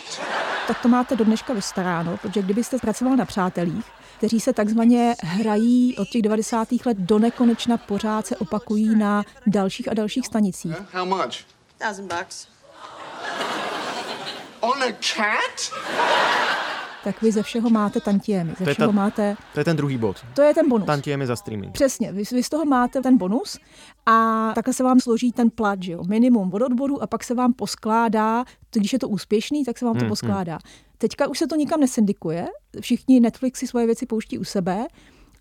Tak 0.67 0.79
to 0.81 0.87
máte 0.87 1.15
do 1.15 1.23
dneška 1.25 1.53
vystaráno, 1.53 2.17
protože 2.17 2.41
kdybyste 2.41 2.77
pracoval 2.77 3.15
na 3.15 3.25
přátelích, 3.25 3.85
kteří 4.17 4.39
se 4.39 4.53
takzvaně 4.53 5.15
hrají 5.23 5.95
od 5.97 6.07
těch 6.09 6.21
90. 6.21 6.67
let 6.85 6.97
do 6.97 7.19
nekonečna 7.19 7.77
pořád 7.77 8.27
se 8.27 8.35
opakují 8.35 8.95
na 8.95 9.23
dalších 9.47 9.87
a 9.91 9.93
dalších 9.93 10.25
stanicích. 10.25 10.75
How 10.91 11.05
much? 11.05 11.33
Thousand 11.77 12.13
bucks. 12.13 12.47
On 14.59 14.83
a 14.83 14.91
cat? 14.99 15.71
Tak 17.03 17.21
vy 17.21 17.31
ze 17.31 17.43
všeho 17.43 17.69
máte 17.69 17.99
tantiemy, 17.99 18.49
ze 18.59 18.63
To 18.63 18.69
je 18.69 18.73
všeho 18.73 18.87
ta- 18.91 18.95
máte, 18.95 19.35
To 19.53 19.59
je 19.59 19.63
ten 19.63 19.77
druhý 19.77 19.97
bod. 19.97 20.17
to 20.35 20.41
je 20.41 20.53
ten 20.53 20.69
bonus. 20.69 20.85
Tantiemy 20.85 21.27
za 21.27 21.35
streaming. 21.35 21.73
Přesně, 21.73 22.11
vy, 22.11 22.23
vy 22.31 22.43
z 22.43 22.49
toho 22.49 22.65
máte 22.65 23.01
ten 23.01 23.17
bonus 23.17 23.57
a 24.05 24.51
takhle 24.55 24.73
se 24.73 24.83
vám 24.83 24.99
složí 24.99 25.31
ten 25.31 25.49
plat, 25.49 25.83
že 25.83 25.91
jo, 25.91 26.03
minimum 26.07 26.53
od 26.53 26.61
odboru 26.61 27.03
a 27.03 27.07
pak 27.07 27.23
se 27.23 27.33
vám 27.33 27.53
poskládá, 27.53 28.45
když 28.73 28.93
je 28.93 28.99
to 28.99 29.09
úspěšný, 29.09 29.65
tak 29.65 29.77
se 29.77 29.85
vám 29.85 29.93
to 29.95 29.99
Hmm, 29.99 30.09
poskládá. 30.09 30.59
Teďka 30.97 31.27
už 31.27 31.39
se 31.39 31.47
to 31.47 31.55
nikam 31.55 31.79
nesyndikuje, 31.79 32.47
všichni 32.81 33.19
Netflixy 33.19 33.67
svoje 33.67 33.85
věci 33.85 34.05
pouští 34.05 34.37
u 34.37 34.43
sebe 34.43 34.87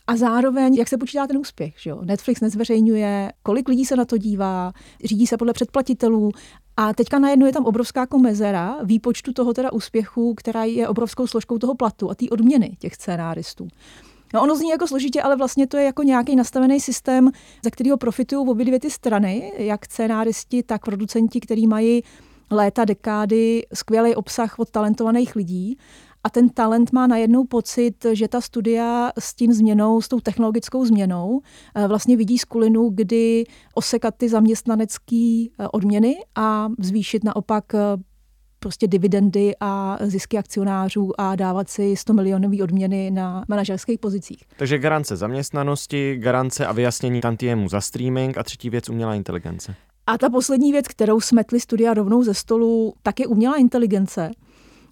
a 0.09 0.17
zároveň, 0.17 0.75
jak 0.75 0.89
se 0.89 0.99
počítá 0.99 1.27
ten 1.27 1.39
úspěch, 1.39 1.75
že 1.79 1.91
jo? 1.91 2.01
Netflix 2.05 2.41
nezveřejňuje, 2.41 3.33
kolik 3.43 3.69
lidí 3.69 3.85
se 3.85 3.97
na 3.97 4.05
to 4.05 4.19
dívá, 4.19 4.73
řídí 5.05 5.27
se 5.27 5.37
podle 5.37 5.53
předplatitelů 5.53 6.31
a 6.77 6.95
teďka 6.95 7.19
najednou 7.19 7.47
je 7.47 7.53
tam 7.53 7.65
obrovská 7.65 8.01
jako 8.01 8.19
mezera 8.19 8.79
výpočtu 8.85 9.33
toho 9.33 9.55
teda 9.55 9.73
úspěchu, 9.73 10.35
která 10.35 10.65
je 10.65 10.89
obrovskou 10.89 11.27
složkou 11.27 11.59
toho 11.59 11.75
platu 11.75 12.11
a 12.11 12.15
té 12.15 12.27
odměny 12.31 12.77
těch 12.79 12.95
scénáristů. 12.95 13.69
No 14.35 14.43
ono 14.43 14.57
zní 14.57 14.69
jako 14.71 14.87
složitě, 14.87 15.23
ale 15.23 15.37
vlastně 15.37 15.67
to 15.67 15.77
je 15.77 15.85
jako 15.85 16.03
nějaký 16.03 16.37
nastavený 16.37 16.81
systém, 16.81 17.31
ze 17.65 17.71
kterého 17.71 17.97
profitují 17.97 18.49
obě 18.49 18.65
dvě 18.65 18.81
ty 18.81 18.91
strany, 18.91 19.53
jak 19.57 19.85
scénáristi, 19.85 20.63
tak 20.63 20.85
producenti, 20.85 21.41
který 21.41 21.67
mají 21.67 22.03
léta, 22.51 22.85
dekády, 22.85 23.67
skvělý 23.75 24.15
obsah 24.15 24.59
od 24.59 24.71
talentovaných 24.71 25.37
lidí. 25.37 25.79
A 26.29 26.31
ten 26.31 26.49
talent 26.49 26.93
má 26.93 27.07
najednou 27.07 27.45
pocit, 27.45 28.07
že 28.13 28.29
ta 28.29 28.41
studia 28.41 29.13
s 29.19 29.35
tím 29.35 29.53
změnou, 29.53 30.01
s 30.01 30.09
tou 30.09 30.21
technologickou 30.21 30.85
změnou, 30.85 31.41
eh, 31.75 31.89
vlastně 31.89 32.17
vidí 32.17 32.39
skulinu, 32.39 32.91
kdy 32.95 33.45
osekat 33.75 34.15
ty 34.17 34.29
zaměstnanecké 34.29 35.45
odměny 35.73 36.17
a 36.35 36.69
zvýšit 36.79 37.25
naopak 37.25 37.75
eh, 37.75 37.79
prostě 38.59 38.87
dividendy 38.87 39.53
a 39.61 39.99
zisky 40.01 40.39
akcionářů 40.39 41.21
a 41.21 41.37
dávat 41.37 41.69
si 41.71 41.97
100 41.97 42.13
milionové 42.13 42.63
odměny 42.63 43.11
na 43.11 43.45
manažerských 43.49 43.99
pozicích. 43.99 44.45
Takže 44.57 44.79
garance 44.79 45.17
zaměstnanosti, 45.17 46.17
garance 46.17 46.67
a 46.67 46.73
vyjasnění 46.73 47.21
tantiemu 47.21 47.69
za 47.69 47.81
streaming 47.81 48.39
a 48.39 48.43
třetí 48.43 48.71
věc 48.71 48.89
umělá 48.89 49.15
inteligence. 49.15 49.75
A 50.07 50.19
ta 50.19 50.31
poslední 50.31 50.73
věc, 50.73 50.89
kterou 50.89 51.21
smetli 51.21 51.61
studia 51.61 51.95
rovnou 51.95 52.23
ze 52.23 52.35
stolu, 52.35 52.95
tak 53.03 53.21
je 53.21 53.27
umělá 53.27 53.57
inteligence. 53.57 54.31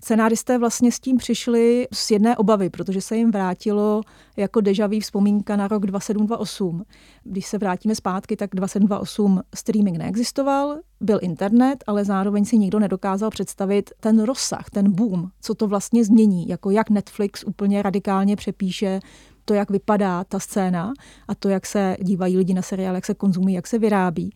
Scenáristé 0.07 0.59
vlastně 0.59 0.93
s 0.93 1.01
tím 1.01 1.17
přišli 1.17 1.89
z 1.93 2.11
jedné 2.11 2.37
obavy, 2.37 2.71
protože 2.71 3.01
se 3.01 3.17
jim 3.17 3.31
vrátilo 3.31 4.03
jako 4.37 4.61
deja 4.61 4.87
vu 4.87 5.01
vzpomínka 5.01 5.57
na 5.57 5.69
rok 5.69 5.87
2728. 5.87 6.85
Když 7.25 7.47
se 7.47 7.59
vrátíme 7.59 7.95
zpátky, 7.95 8.37
tak 8.37 8.51
2728 8.55 9.43
streaming 9.55 9.99
neexistoval, 9.99 10.79
byl 11.01 11.19
internet, 11.23 11.85
ale 11.87 12.05
zároveň 12.05 12.45
si 12.45 12.59
nikdo 12.59 12.79
nedokázal 12.79 13.31
představit 13.31 13.91
ten 14.01 14.23
rozsah, 14.23 14.71
ten 14.71 14.93
boom, 14.93 15.29
co 15.41 15.55
to 15.55 15.69
vlastně 15.69 16.05
změní, 16.05 16.49
jako 16.49 16.71
jak 16.71 16.91
Netflix 16.91 17.45
úplně 17.45 17.83
radikálně 17.83 18.37
přepíše 18.37 19.01
to, 19.45 19.55
jak 19.55 19.71
vypadá 19.71 20.25
ta 20.25 20.39
scéna 20.39 20.93
a 21.29 21.35
to, 21.35 21.49
jak 21.49 21.67
se 21.67 21.97
dívají 22.01 22.37
lidi 22.37 22.55
na 22.55 22.63
seriál, 22.63 22.95
jak 22.95 23.07
se 23.07 23.15
konzumují, 23.15 23.55
jak 23.55 23.67
se 23.67 23.79
vyrábí. 23.79 24.33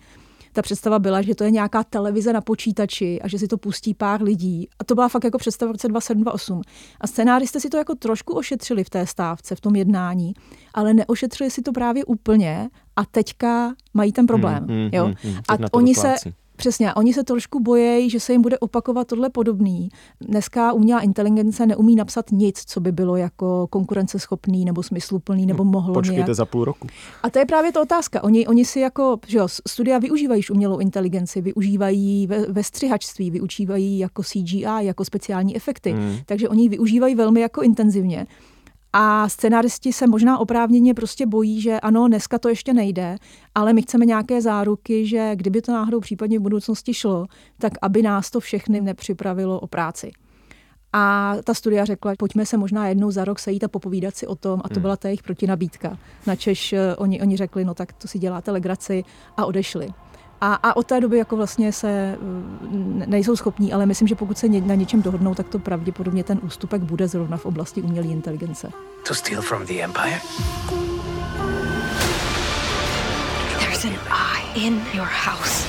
Ta 0.53 0.63
představa 0.63 0.99
byla, 0.99 1.23
že 1.23 1.35
to 1.35 1.45
je 1.45 1.51
nějaká 1.51 1.85
televize 1.85 2.33
na 2.33 2.41
počítači 2.41 3.21
a 3.23 3.29
že 3.29 3.39
si 3.39 3.49
to 3.49 3.59
pustí 3.59 3.95
pár 3.95 4.23
lidí. 4.23 4.69
A 4.79 4.85
to 4.85 4.95
byla 4.95 5.09
fakt 5.09 5.25
jako 5.25 5.39
představa 5.39 5.69
v 5.69 5.73
roce 5.73 5.89
2728. 5.89 6.63
A 7.01 7.07
scénáristé 7.07 7.61
si 7.61 7.69
to 7.69 7.77
jako 7.77 7.95
trošku 7.95 8.35
ošetřili 8.35 8.85
v 8.85 8.91
té 8.91 9.07
stávce, 9.07 9.55
v 9.55 9.61
tom 9.61 9.77
jednání, 9.77 10.33
ale 10.75 10.95
neošetřili 10.95 11.51
si 11.51 11.63
to 11.63 11.73
právě 11.73 12.05
úplně 12.05 12.69
a 12.97 13.05
teďka 13.05 13.75
mají 13.95 14.13
ten 14.13 14.27
problém. 14.27 14.65
Hmm, 14.69 14.79
hmm, 14.79 14.91
jo? 14.93 15.05
hmm, 15.05 15.15
hmm, 15.23 15.41
a 15.49 15.57
oni 15.73 15.95
se, 15.95 16.03
doplácí. 16.03 16.35
Přesně, 16.61 16.95
oni 16.95 17.13
se 17.13 17.25
trošku 17.25 17.61
bojejí, 17.61 18.11
že 18.11 18.21
se 18.21 18.33
jim 18.33 18.43
bude 18.43 18.59
opakovat 18.59 19.07
tohle 19.07 19.31
podobný. 19.31 19.89
Dneska 20.21 20.73
umělá 20.73 21.01
inteligence 21.01 21.67
neumí 21.67 21.97
napsat 21.97 22.33
nic, 22.33 22.63
co 22.67 22.81
by 22.81 22.93
bylo 22.93 23.17
jako 23.17 23.67
konkurenceschopný 23.71 24.65
nebo 24.65 24.83
smysluplný 24.83 25.47
nebo 25.47 25.65
mohlo 25.65 25.95
Počkejte 25.95 26.17
nějak. 26.17 26.35
za 26.35 26.45
půl 26.45 26.65
roku. 26.65 26.87
A 27.23 27.31
to 27.31 27.39
je 27.39 27.47
právě 27.47 27.73
ta 27.73 27.81
otázka. 27.81 28.25
Oni, 28.25 28.47
oni 28.47 28.65
si 28.65 28.81
jako, 28.81 29.19
že 29.27 29.39
jo, 29.39 29.49
studia 29.69 29.99
využívají 29.99 30.39
už 30.39 30.51
umělou 30.51 30.79
inteligenci, 30.79 31.41
využívají 31.41 32.27
ve, 32.27 32.47
ve 32.47 32.65
střihačství, 32.65 33.31
využívají 33.31 33.99
jako 33.99 34.23
CGI, 34.23 34.65
jako 34.81 35.05
speciální 35.05 35.57
efekty. 35.57 35.93
Hmm. 35.93 36.17
Takže 36.27 36.49
oni 36.49 36.63
ji 36.63 36.69
využívají 36.69 37.15
velmi 37.15 37.41
jako 37.41 37.63
intenzivně. 37.63 38.27
A 38.93 39.29
scenaristi 39.29 39.93
se 39.93 40.07
možná 40.07 40.39
oprávněně 40.39 40.95
prostě 40.95 41.27
bojí, 41.27 41.61
že 41.61 41.81
ano, 41.81 42.09
dneska 42.09 42.39
to 42.39 42.49
ještě 42.49 42.75
nejde, 42.75 43.17
ale 43.55 43.73
my 43.73 43.83
chceme 43.83 44.07
nějaké 44.07 44.43
záruky, 44.43 45.07
že 45.07 45.31
kdyby 45.35 45.63
to 45.63 45.73
náhodou 45.73 46.01
případně 46.01 46.39
v 46.39 46.43
budoucnosti 46.43 46.95
šlo, 46.95 47.27
tak 47.59 47.73
aby 47.83 48.03
nás 48.03 48.31
to 48.31 48.41
všechny 48.41 48.81
nepřipravilo 48.81 49.61
o 49.61 49.67
práci. 49.67 50.11
A 50.93 51.35
ta 51.45 51.55
studia 51.55 51.85
řekla, 51.85 52.13
pojďme 52.19 52.47
se 52.47 52.57
možná 52.57 52.89
jednou 52.89 53.11
za 53.11 53.25
rok 53.25 53.39
sejít 53.39 53.65
a 53.65 53.69
popovídat 53.69 54.17
si 54.17 54.27
o 54.27 54.35
tom. 54.35 54.61
A 54.65 54.69
to 54.69 54.75
Hmm. 54.75 54.83
byla 54.83 54.97
ta 54.97 55.09
jejich 55.09 55.23
protinabídka. 55.23 55.99
Načež 56.27 56.73
eh, 56.73 56.97
oni, 56.97 57.21
oni 57.21 57.37
řekli, 57.37 57.65
no 57.65 57.75
tak 57.75 57.93
to 57.93 58.09
si 58.09 58.19
děláte 58.19 58.51
legraci 58.51 59.05
a 59.37 59.45
odešli. 59.47 59.89
A, 60.41 60.55
a 60.55 60.77
od 60.77 60.87
té 60.87 61.01
doby 61.01 61.19
jako 61.19 61.37
vlastně 61.37 61.73
se 61.73 61.89
eh, 61.91 62.17
ne- 62.71 63.07
nejsou 63.07 63.37
schopní, 63.37 63.73
ale 63.73 63.87
myslím, 63.87 64.09
že 64.09 64.15
pokud 64.15 64.39
se 64.39 64.49
na 64.49 64.75
něčem 64.75 65.03
dohodnou, 65.03 65.35
tak 65.35 65.49
to 65.49 65.59
pravděpodobně 65.59 66.25
ten 66.25 66.41
ústupek 66.43 66.83
bude 66.83 67.09
zrovna 67.09 67.37
v 67.37 67.47
oblasti 67.47 67.83
umělé 67.83 68.07
inteligence. 68.07 68.71
To 69.09 69.15
steal 69.15 69.43
from 69.43 69.67
the 69.67 69.73
Empire? 69.83 70.21
There's 73.59 73.85
an 73.85 73.99
eye 74.11 74.67
in 74.67 74.81
your 74.95 75.09
house. 75.27 75.67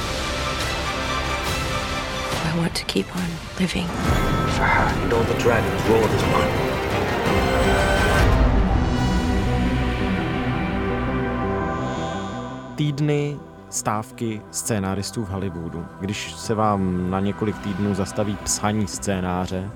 I 2.53 2.57
want 2.59 2.73
to 2.79 2.85
keep 2.85 3.15
on 3.15 3.27
living. 3.59 3.87
For 4.57 4.65
her 4.65 5.03
and 5.03 5.13
all 5.13 5.23
the 5.23 5.43
dragons 5.43 5.81
roared 5.87 6.11
as 6.11 6.23
one. 6.23 6.71
Týdny 12.75 13.37
stávky 13.73 14.41
scénáristů 14.51 15.25
v 15.25 15.29
Hollywoodu. 15.29 15.85
Když 15.99 16.33
se 16.33 16.55
vám 16.55 17.11
na 17.11 17.19
několik 17.19 17.57
týdnů 17.57 17.93
zastaví 17.93 18.37
psaní 18.43 18.87
scénáře, 18.87 19.69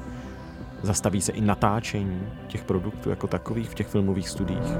zastaví 0.81 1.21
se 1.21 1.31
i 1.31 1.41
natáčení 1.41 2.21
těch 2.47 2.63
produktů 2.63 3.09
jako 3.09 3.27
takových 3.27 3.69
v 3.69 3.75
těch 3.75 3.87
filmových 3.87 4.29
studiích. 4.29 4.77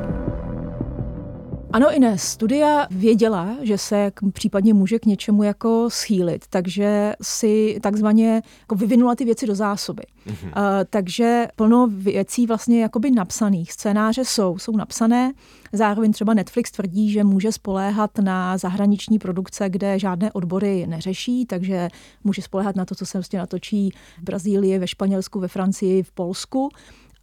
Ano, 1.75 1.95
Ines, 1.95 2.23
studia 2.23 2.87
věděla, 2.91 3.55
že 3.61 3.77
se 3.77 4.11
k, 4.13 4.21
případně 4.33 4.73
může 4.73 4.99
k 4.99 5.05
něčemu 5.05 5.43
jako 5.43 5.89
schýlit, 5.89 6.45
takže 6.49 7.13
si 7.21 7.79
takzvaně 7.81 8.41
jako 8.61 8.75
vyvinula 8.75 9.15
ty 9.15 9.25
věci 9.25 9.47
do 9.47 9.55
zásoby. 9.55 10.03
Mhm. 10.25 10.35
Uh, 10.43 10.51
takže 10.89 11.47
plno 11.55 11.87
věcí 11.91 12.47
vlastně 12.47 12.81
jakoby 12.81 13.11
napsaných. 13.11 13.71
Scénáře 13.71 14.25
jsou, 14.25 14.57
jsou 14.57 14.77
napsané, 14.77 15.33
zároveň 15.73 16.11
třeba 16.11 16.33
Netflix 16.33 16.71
tvrdí, 16.71 17.11
že 17.11 17.23
může 17.23 17.51
spoléhat 17.51 18.17
na 18.17 18.57
zahraniční 18.57 19.19
produkce, 19.19 19.69
kde 19.69 19.99
žádné 19.99 20.31
odbory 20.31 20.87
neřeší, 20.87 21.45
takže 21.45 21.89
může 22.23 22.41
spoléhat 22.41 22.75
na 22.75 22.85
to, 22.85 22.95
co 22.95 23.05
se 23.05 23.17
prostě 23.17 23.37
natočí 23.37 23.89
v 24.17 24.23
Brazílii, 24.23 24.79
ve 24.79 24.87
Španělsku, 24.87 25.39
ve 25.39 25.47
Francii, 25.47 26.03
v 26.03 26.11
Polsku 26.11 26.69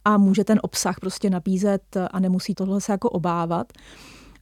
a 0.05 0.17
může 0.17 0.43
ten 0.43 0.59
obsah 0.61 0.99
prostě 0.99 1.29
nabízet 1.29 1.97
a 2.11 2.19
nemusí 2.19 2.55
tohle 2.55 2.81
se 2.81 2.91
jako 2.91 3.09
obávat. 3.09 3.73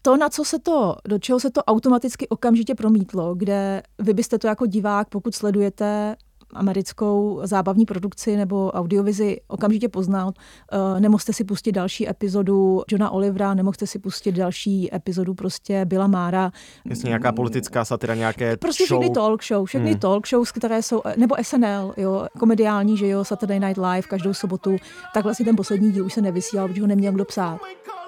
To, 0.02 0.18
na 0.18 0.30
co 0.30 0.46
se 0.46 0.60
to, 0.60 0.96
do 1.08 1.20
čeho 1.20 1.40
se 1.40 1.52
to 1.52 1.64
automaticky 1.64 2.28
okamžitě 2.30 2.76
promítlo, 2.76 3.36
kde 3.36 3.84
vy 4.00 4.14
byste 4.14 4.40
to 4.40 4.48
jako 4.48 4.66
divák, 4.66 5.10
pokud 5.10 5.36
sledujete 5.36 6.16
americkou 6.54 7.42
zábavní 7.44 7.86
produkci 7.86 8.38
nebo 8.38 8.72
audiovizi 8.72 9.38
okamžitě 9.48 9.90
poznal. 9.90 10.28
Uh, 10.28 11.00
nemohste 11.00 11.34
si 11.34 11.44
pustit 11.44 11.72
další 11.72 12.10
epizodu 12.10 12.82
Johna 12.92 13.10
Olivera, 13.10 13.54
nemohste 13.54 13.88
si 13.88 14.00
pustit 14.00 14.32
další 14.32 14.96
epizodu 14.96 15.34
prostě 15.34 15.86
Billa 15.86 16.08
Mára. 16.08 16.52
Jasně, 16.86 17.08
nějaká 17.08 17.32
politická 17.32 17.86
satira, 17.86 18.16
nějaké 18.16 18.58
Prostě 18.58 18.86
show. 18.88 19.00
všechny 19.00 19.14
talk 19.14 19.44
show, 19.44 19.66
všechny 19.66 19.90
Hmm. 19.92 20.00
talk 20.00 20.28
shows, 20.28 20.52
které 20.52 20.82
jsou, 20.84 21.02
nebo 21.18 21.36
SNL, 21.42 21.94
jo, 21.98 22.28
komediální, 22.40 22.98
že 22.98 23.08
jo, 23.08 23.24
Saturday 23.24 23.60
Night 23.60 23.78
Live 23.78 24.02
každou 24.08 24.34
sobotu, 24.34 24.76
tak 25.14 25.24
vlastně 25.24 25.46
ten 25.46 25.56
poslední 25.56 25.92
díl 25.92 26.06
už 26.06 26.14
se 26.14 26.22
nevysílal, 26.22 26.68
protože 26.68 26.82
ho 26.82 26.88
neměl 26.88 27.12
kdo 27.14 27.26
psát. 27.26 27.58
College 27.58 28.01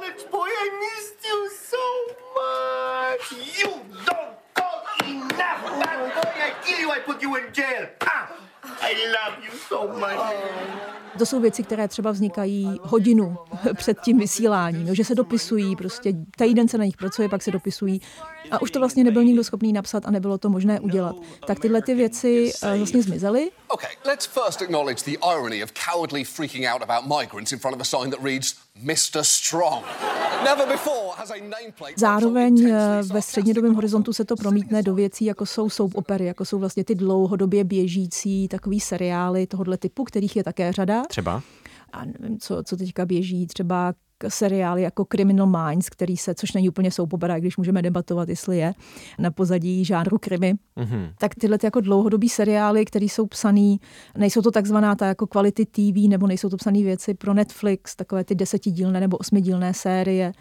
To 11.17 11.25
jsou 11.25 11.39
věci, 11.39 11.63
které 11.63 11.87
třeba 11.87 12.11
vznikají 12.11 12.79
hodinu 12.81 13.37
před 13.73 13.97
tím 14.01 14.17
vysíláním, 14.17 14.87
jo, 14.87 14.95
že 14.95 15.03
se 15.03 15.15
dopisují, 15.15 15.75
prostě 15.75 16.13
týden 16.37 16.67
se 16.67 16.77
na 16.77 16.85
nich 16.85 16.97
pracuje, 16.97 17.29
pak 17.29 17.43
se 17.43 17.51
dopisují 17.51 18.01
a 18.51 18.61
už 18.61 18.71
to 18.71 18.79
vlastně 18.79 19.03
nebyl 19.03 19.23
nikdo 19.23 19.43
schopný 19.43 19.73
napsat 19.73 20.05
a 20.05 20.11
nebylo 20.11 20.37
to 20.37 20.49
možné 20.49 20.79
udělat. 20.79 21.15
Tak 21.47 21.59
tyhle 21.59 21.81
ty 21.81 21.95
věci 21.95 22.51
eh, 22.63 22.77
vlastně 22.77 23.01
zmizely. 23.01 23.51
Okay, 23.67 23.91
let's 24.05 24.25
first 24.25 24.61
acknowledge 24.61 25.03
the 25.03 25.17
irony 25.33 25.63
of 25.63 25.71
cowardly 25.73 26.23
freaking 26.23 26.65
out 26.73 26.81
about 26.81 27.19
migrants 27.19 27.51
in 27.51 27.59
front 27.59 27.75
of 27.75 27.81
a 27.81 27.97
sign 27.97 28.11
that 28.11 28.19
reads 28.23 28.55
Mr. 28.83 29.23
Strong. 29.23 29.83
Zároveň 31.97 32.69
eh, 32.69 33.03
ve 33.03 33.21
střednědobém 33.21 33.73
horizontu 33.73 34.13
se 34.13 34.25
to 34.25 34.35
promítne 34.35 34.83
do 34.83 34.95
věcí, 34.95 35.25
jako 35.25 35.45
jsou 35.45 35.69
soap 35.69 35.95
opery, 35.95 36.25
jako 36.25 36.45
jsou 36.45 36.59
vlastně 36.59 36.83
ty 36.83 36.95
dlouhodobě 36.95 37.63
běžící 37.63 38.47
takový 38.47 38.79
seriály 38.79 39.47
tohohle 39.47 39.77
typu, 39.77 40.03
kterých 40.03 40.35
je 40.35 40.43
také 40.43 40.71
řada. 40.71 41.03
Třeba? 41.03 41.41
A 41.93 42.05
nevím, 42.05 42.39
co, 42.39 42.63
co 42.63 42.77
teďka 42.77 43.05
běží, 43.05 43.47
třeba 43.47 43.93
seriály 44.27 44.81
jako 44.81 45.05
Criminal 45.05 45.47
Minds, 45.47 45.89
který 45.89 46.17
se, 46.17 46.35
což 46.35 46.53
není 46.53 46.69
úplně 46.69 46.91
soupopera, 46.91 47.39
když 47.39 47.57
můžeme 47.57 47.81
debatovat, 47.81 48.29
jestli 48.29 48.57
je, 48.57 48.73
na 49.19 49.31
pozadí 49.31 49.85
žánru 49.85 50.17
krimi. 50.17 50.53
Mm-hmm. 50.77 51.13
Tak 51.19 51.35
tyhle 51.35 51.57
ty 51.57 51.67
jako 51.67 51.81
dlouhodobý 51.81 52.29
seriály, 52.29 52.85
které 52.85 53.05
jsou 53.05 53.25
psaný, 53.25 53.79
nejsou 54.17 54.41
to 54.41 54.51
takzvaná 54.51 54.95
ta 54.95 55.07
jako 55.07 55.27
kvality 55.27 55.65
TV, 55.65 56.09
nebo 56.09 56.27
nejsou 56.27 56.49
to 56.49 56.57
psané 56.57 56.83
věci 56.83 57.13
pro 57.13 57.33
Netflix, 57.33 57.95
takové 57.95 58.23
ty 58.23 58.35
desetidílné 58.35 58.99
nebo 58.99 59.17
osmidílné 59.17 59.73
série. 59.73 60.33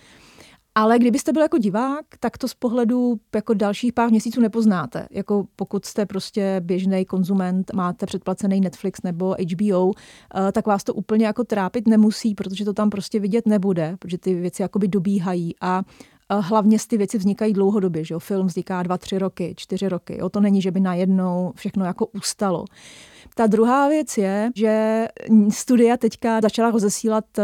Ale 0.75 0.99
kdybyste 0.99 1.33
byl 1.33 1.43
jako 1.43 1.59
divák, 1.59 2.05
tak 2.21 2.39
to 2.39 2.49
z 2.49 2.55
pohledu 2.55 3.21
jako 3.35 3.55
dalších 3.55 3.93
pár 3.93 4.11
měsíců 4.11 4.41
nepoznáte. 4.41 5.07
Jako 5.11 5.47
pokud 5.57 5.85
jste 5.85 6.07
prostě 6.07 6.57
běžný 6.61 7.05
konzument, 7.05 7.71
máte 7.75 8.07
předplacený 8.07 8.61
Netflix 8.61 9.03
nebo 9.03 9.37
HBO, 9.53 9.91
eh, 10.35 10.53
tak 10.53 10.67
vás 10.67 10.85
to 10.85 10.95
úplně 10.95 11.27
jako 11.27 11.45
trápit 11.45 11.89
nemusí, 11.89 12.35
protože 12.35 12.65
to 12.65 12.73
tam 12.73 12.91
prostě 12.91 13.21
vidět 13.21 13.47
nebude, 13.47 13.97
protože 13.99 14.19
ty 14.19 14.35
věci 14.35 14.63
jakoby 14.63 14.89
dobíhají 14.89 15.55
a 15.61 15.83
hlavně 16.31 16.79
ty 16.89 16.97
věci 16.97 17.19
vznikají 17.19 17.53
dlouhodobě, 17.53 18.05
že 18.05 18.15
jo? 18.15 18.19
Film 18.19 18.47
vzniká 18.47 18.83
dva, 18.83 18.99
tři 18.99 19.19
roky, 19.19 19.55
čtyři 19.57 19.89
roky. 19.89 20.19
Jo? 20.19 20.29
To 20.29 20.41
není, 20.41 20.63
že 20.63 20.71
by 20.71 20.81
najednou 20.81 21.53
všechno 21.57 21.85
jako 21.85 22.07
ustalo. 22.07 22.65
Ta 23.35 23.47
druhá 23.47 23.89
věc 23.89 24.19
je, 24.19 24.51
že 24.57 25.07
studia 25.49 25.97
teďka 25.97 26.41
začala 26.41 26.71
rozesílat 26.71 27.25
eh, 27.39 27.43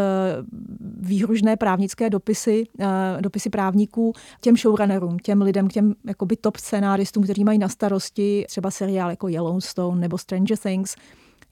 výhružné 1.00 1.56
právnické 1.56 2.10
dopisy, 2.10 2.64
eh, 2.80 2.86
dopisy 3.20 3.50
právníků 3.50 4.12
těm 4.40 4.56
showrunnerům, 4.56 5.18
těm 5.18 5.42
lidem, 5.42 5.68
těm 5.68 5.94
jakoby 6.06 6.36
top 6.36 6.56
scenáristům, 6.56 7.22
kteří 7.22 7.44
mají 7.44 7.58
na 7.58 7.68
starosti 7.68 8.44
třeba 8.48 8.70
seriál 8.70 9.10
jako 9.10 9.28
Yellowstone 9.28 10.00
nebo 10.00 10.18
Stranger 10.18 10.58
Things, 10.58 10.96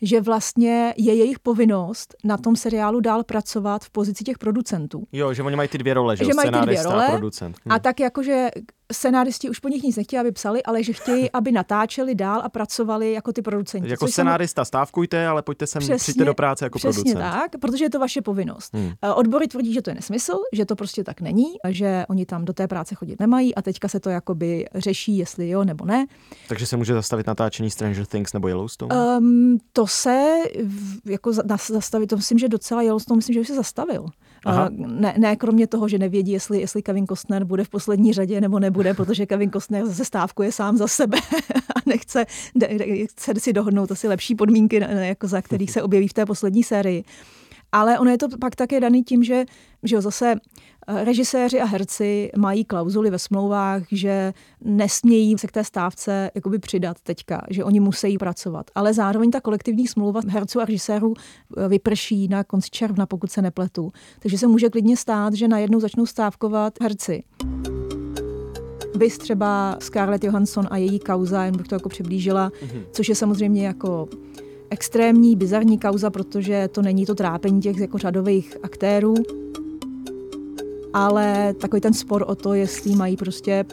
že 0.02 0.20
vlastně 0.20 0.94
je 0.96 1.14
jejich 1.14 1.38
povinnost 1.38 2.14
na 2.24 2.36
tom 2.36 2.56
seriálu 2.56 3.00
dál 3.00 3.24
pracovat 3.24 3.84
v 3.84 3.90
pozici 3.90 4.24
těch 4.24 4.38
producentů. 4.38 5.06
Jo, 5.12 5.34
že 5.34 5.42
oni 5.42 5.56
mají 5.56 5.68
ty 5.68 5.78
dvě 5.78 5.94
role, 5.94 6.16
že, 6.16 6.24
že 6.24 6.34
mají 6.34 6.50
ty 6.50 6.60
dvě 6.60 6.82
role 6.82 7.06
a 7.06 7.10
producent. 7.10 7.56
Hm. 7.64 7.72
A 7.72 7.78
tak 7.78 8.00
jakože 8.00 8.48
scenáristi 8.92 9.50
už 9.50 9.58
po 9.58 9.68
nich 9.68 9.82
nic 9.82 9.96
nechtějí, 9.96 10.20
aby 10.20 10.32
psali, 10.32 10.62
ale 10.62 10.82
že 10.82 10.92
chtějí, 10.92 11.30
aby 11.32 11.52
natáčeli 11.52 12.14
dál 12.14 12.40
a 12.44 12.48
pracovali 12.48 13.12
jako 13.12 13.32
ty 13.32 13.42
producenti. 13.42 13.90
Jako 13.90 14.08
scenárista 14.08 14.64
jsem... 14.64 14.68
stávkujte, 14.68 15.26
ale 15.26 15.42
pojďte 15.42 15.66
sem, 15.66 15.80
přesně, 15.80 15.96
přijďte 15.96 16.24
do 16.24 16.34
práce 16.34 16.64
jako 16.64 16.78
přesně 16.78 17.12
producent. 17.12 17.32
tak, 17.32 17.60
protože 17.60 17.84
je 17.84 17.90
to 17.90 17.98
vaše 17.98 18.22
povinnost. 18.22 18.74
Hmm. 18.74 18.92
Eh, 19.02 19.12
odbory 19.12 19.48
tvrdí, 19.48 19.72
že 19.72 19.82
to 19.82 19.90
je 19.90 19.94
nesmysl, 19.94 20.38
že 20.52 20.64
to 20.64 20.76
prostě 20.76 21.04
tak 21.04 21.20
není, 21.20 21.46
že 21.68 22.04
oni 22.08 22.26
tam 22.26 22.44
do 22.44 22.52
té 22.52 22.68
práce 22.68 22.94
chodit 22.94 23.20
nemají 23.20 23.54
a 23.54 23.62
teďka 23.62 23.88
se 23.88 24.00
to 24.00 24.10
jakoby 24.10 24.66
řeší, 24.74 25.18
jestli 25.18 25.48
jo 25.48 25.64
nebo 25.64 25.84
ne. 25.84 26.06
Takže 26.48 26.66
se 26.66 26.76
může 26.76 26.94
zastavit 26.94 27.26
natáčení 27.26 27.70
Stranger 27.70 28.06
Things 28.06 28.32
nebo 28.32 28.48
Yellowstone? 28.48 29.16
Um, 29.18 29.58
to 29.72 29.86
se 29.86 30.42
jako 31.04 31.32
zastavit, 31.68 32.06
to 32.06 32.16
myslím, 32.16 32.38
že 32.38 32.48
docela 32.48 32.82
Yellowstone, 32.82 33.16
myslím, 33.16 33.34
že 33.34 33.40
už 33.40 33.46
se 33.46 33.54
zastavil. 33.54 34.06
Aha. 34.44 34.68
Ne, 34.72 35.14
ne, 35.18 35.36
kromě 35.36 35.66
toho, 35.66 35.88
že 35.88 35.98
nevědí, 35.98 36.32
jestli, 36.32 36.60
jestli 36.60 36.82
Kevin 36.82 37.06
Costner 37.06 37.44
bude 37.44 37.64
v 37.64 37.68
poslední 37.68 38.12
řadě 38.12 38.40
nebo 38.40 38.58
nebude, 38.58 38.94
protože 38.94 39.26
Kevin 39.26 39.50
Costner 39.50 39.86
zase 39.86 40.04
stávkuje 40.04 40.52
sám 40.52 40.76
za 40.76 40.88
sebe 40.88 41.18
a 41.76 41.78
nechce 41.86 42.26
chce 43.10 43.34
si 43.38 43.52
dohodnout 43.52 43.92
asi 43.92 44.08
lepší 44.08 44.34
podmínky, 44.34 44.80
jako 44.90 45.28
za 45.28 45.42
kterých 45.42 45.70
se 45.76 45.82
objeví 45.82 46.08
v 46.08 46.12
té 46.12 46.26
poslední 46.26 46.62
sérii. 46.62 47.04
Ale 47.72 47.98
ono 47.98 48.10
je 48.10 48.18
to 48.18 48.28
pak 48.40 48.56
také 48.56 48.80
daný 48.80 49.04
tím, 49.04 49.24
že, 49.24 49.44
že 49.82 49.96
jo, 49.96 50.00
zase 50.00 50.34
režiséři 50.88 51.60
a 51.60 51.64
herci 51.64 52.30
mají 52.36 52.64
klauzuly 52.64 53.10
ve 53.10 53.18
smlouvách, 53.18 53.82
že 53.92 54.32
nesmějí 54.64 55.38
se 55.38 55.46
k 55.46 55.52
té 55.52 55.64
stávce 55.64 56.30
jakoby 56.34 56.58
přidat 56.58 56.96
teďka, 57.00 57.42
že 57.50 57.64
oni 57.64 57.80
musí 57.80 58.18
pracovat. 58.18 58.70
Ale 58.74 58.94
zároveň 58.94 59.30
ta 59.30 59.40
kolektivní 59.40 59.86
smlouva 59.86 60.20
herců 60.28 60.60
a 60.60 60.64
režisérů 60.64 61.14
eh, 61.56 61.68
vyprší 61.68 62.28
na 62.28 62.44
konci 62.44 62.70
června, 62.70 63.06
pokud 63.06 63.30
se 63.30 63.42
nepletu. 63.42 63.92
Takže 64.18 64.38
se 64.38 64.46
může 64.46 64.68
klidně 64.68 64.96
stát, 64.96 65.34
že 65.34 65.48
najednou 65.48 65.80
začnou 65.80 66.06
stávkovat 66.06 66.80
herci. 66.80 67.22
Vys 68.94 69.18
třeba 69.18 69.76
Scarlett 69.80 70.24
Johansson 70.24 70.66
a 70.70 70.76
její 70.76 70.98
kauza, 70.98 71.44
jen 71.44 71.56
bych 71.56 71.68
to 71.68 71.74
jako 71.74 71.88
přiblížila, 71.88 72.48
mm-hmm. 72.50 72.82
což 72.92 73.08
je 73.08 73.14
samozřejmě 73.14 73.66
jako 73.66 74.08
extrémní, 74.70 75.36
bizarní 75.36 75.78
kauza, 75.78 76.10
protože 76.10 76.68
to 76.68 76.82
není 76.82 77.06
to 77.06 77.14
trápení 77.14 77.60
těch 77.60 77.78
jako 77.78 77.98
řadových 77.98 78.56
aktérů, 78.62 79.14
ale 80.96 81.54
takový 81.54 81.80
ten 81.80 81.94
spor 81.94 82.24
o 82.26 82.34
to, 82.34 82.54
jestli 82.54 82.96
mají 82.96 83.16
prostě 83.16 83.64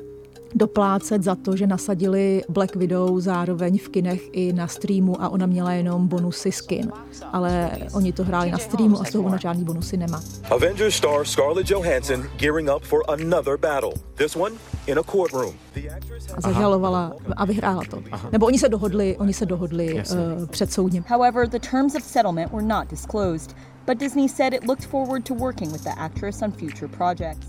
doplácet 0.55 1.23
za 1.23 1.35
to, 1.35 1.55
že 1.55 1.67
nasadili 1.67 2.43
Black 2.49 2.75
Widow 2.75 3.19
zároveň 3.19 3.79
v 3.79 3.89
kinech 3.89 4.21
i 4.31 4.53
na 4.53 4.67
streamu 4.67 5.21
a 5.21 5.29
ona 5.29 5.45
měla 5.45 5.73
jenom 5.73 6.07
bonusy 6.07 6.51
skin. 6.51 6.91
Ale 7.31 7.71
oni 7.93 8.13
to 8.13 8.23
hráli 8.23 8.51
na 8.51 8.57
streamu 8.57 9.01
a 9.01 9.03
z 9.03 9.11
toho 9.11 9.23
ona 9.23 9.37
žádný 9.37 9.63
bonusy 9.63 9.97
nemá. 9.97 10.21
Avengers 10.51 10.95
star 10.95 11.25
Scarlett 11.25 11.69
Johansson 11.69 12.23
gearing 12.37 12.69
up 12.75 12.83
for 12.83 13.01
another 13.07 13.57
battle. 13.57 13.93
This 14.15 14.35
one 14.35 14.55
in 14.87 14.99
a 14.99 15.03
courtroom. 15.03 15.55
A 16.35 16.41
zažalovala 16.41 17.13
a 17.35 17.45
vyhrála 17.45 17.81
to. 17.89 18.03
Aha. 18.11 18.29
Nebo 18.31 18.45
oni 18.45 18.59
se 18.59 18.69
dohodli, 18.69 19.17
oni 19.17 19.33
se 19.33 19.45
dohodli 19.45 19.93
uh, 19.93 20.45
před 20.45 20.73
soudním. 20.73 21.03
However, 21.07 21.49
the 21.49 21.59
terms 21.59 21.95
of 21.95 22.03
settlement 22.03 22.51
were 22.51 22.65
not 22.65 22.89
disclosed, 22.89 23.55
but 23.85 23.97
Disney 23.99 24.29
said 24.29 24.53
it 24.53 24.63
looked 24.63 24.85
forward 24.85 25.25
to 25.25 25.33
working 25.33 25.71
with 25.71 25.83
the 25.83 25.93
actress 25.97 26.41
on 26.41 26.51
future 26.51 26.87
projects. 26.87 27.47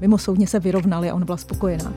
Mimo 0.00 0.18
soudně 0.18 0.46
se 0.46 0.60
vyrovnali 0.60 1.10
a 1.10 1.14
ona 1.14 1.24
byla 1.24 1.36
spokojená. 1.36 1.92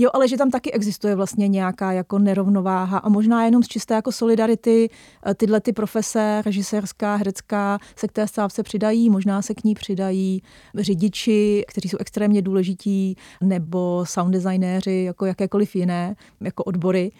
Jo, 0.00 0.10
ale 0.14 0.28
že 0.28 0.36
tam 0.36 0.50
taky 0.50 0.72
existuje 0.72 1.14
vlastně 1.14 1.48
nějaká 1.48 1.92
jako 1.92 2.18
nerovnováha 2.18 2.98
a 2.98 3.08
možná 3.08 3.44
jenom 3.44 3.62
z 3.62 3.68
čisté 3.68 3.94
jako 3.94 4.12
solidarity 4.12 4.90
eh, 5.26 5.34
tyhle 5.34 5.60
ty 5.60 5.72
profese, 5.72 6.42
režisérská, 6.46 7.16
herecká, 7.16 7.78
se 7.96 8.08
k 8.08 8.12
té 8.12 8.26
stávce 8.26 8.62
přidají, 8.62 9.10
možná 9.10 9.42
se 9.42 9.54
k 9.54 9.64
ní 9.64 9.74
přidají 9.74 10.42
řidiči, 10.74 11.64
kteří 11.68 11.88
jsou 11.88 11.96
extrémně 12.00 12.42
důležití, 12.42 13.16
nebo 13.40 14.04
sound 14.06 14.32
designéři, 14.32 15.02
jako 15.06 15.26
jakékoliv 15.26 15.76
jiné, 15.76 16.16
jako 16.40 16.64
odbory 16.64 17.12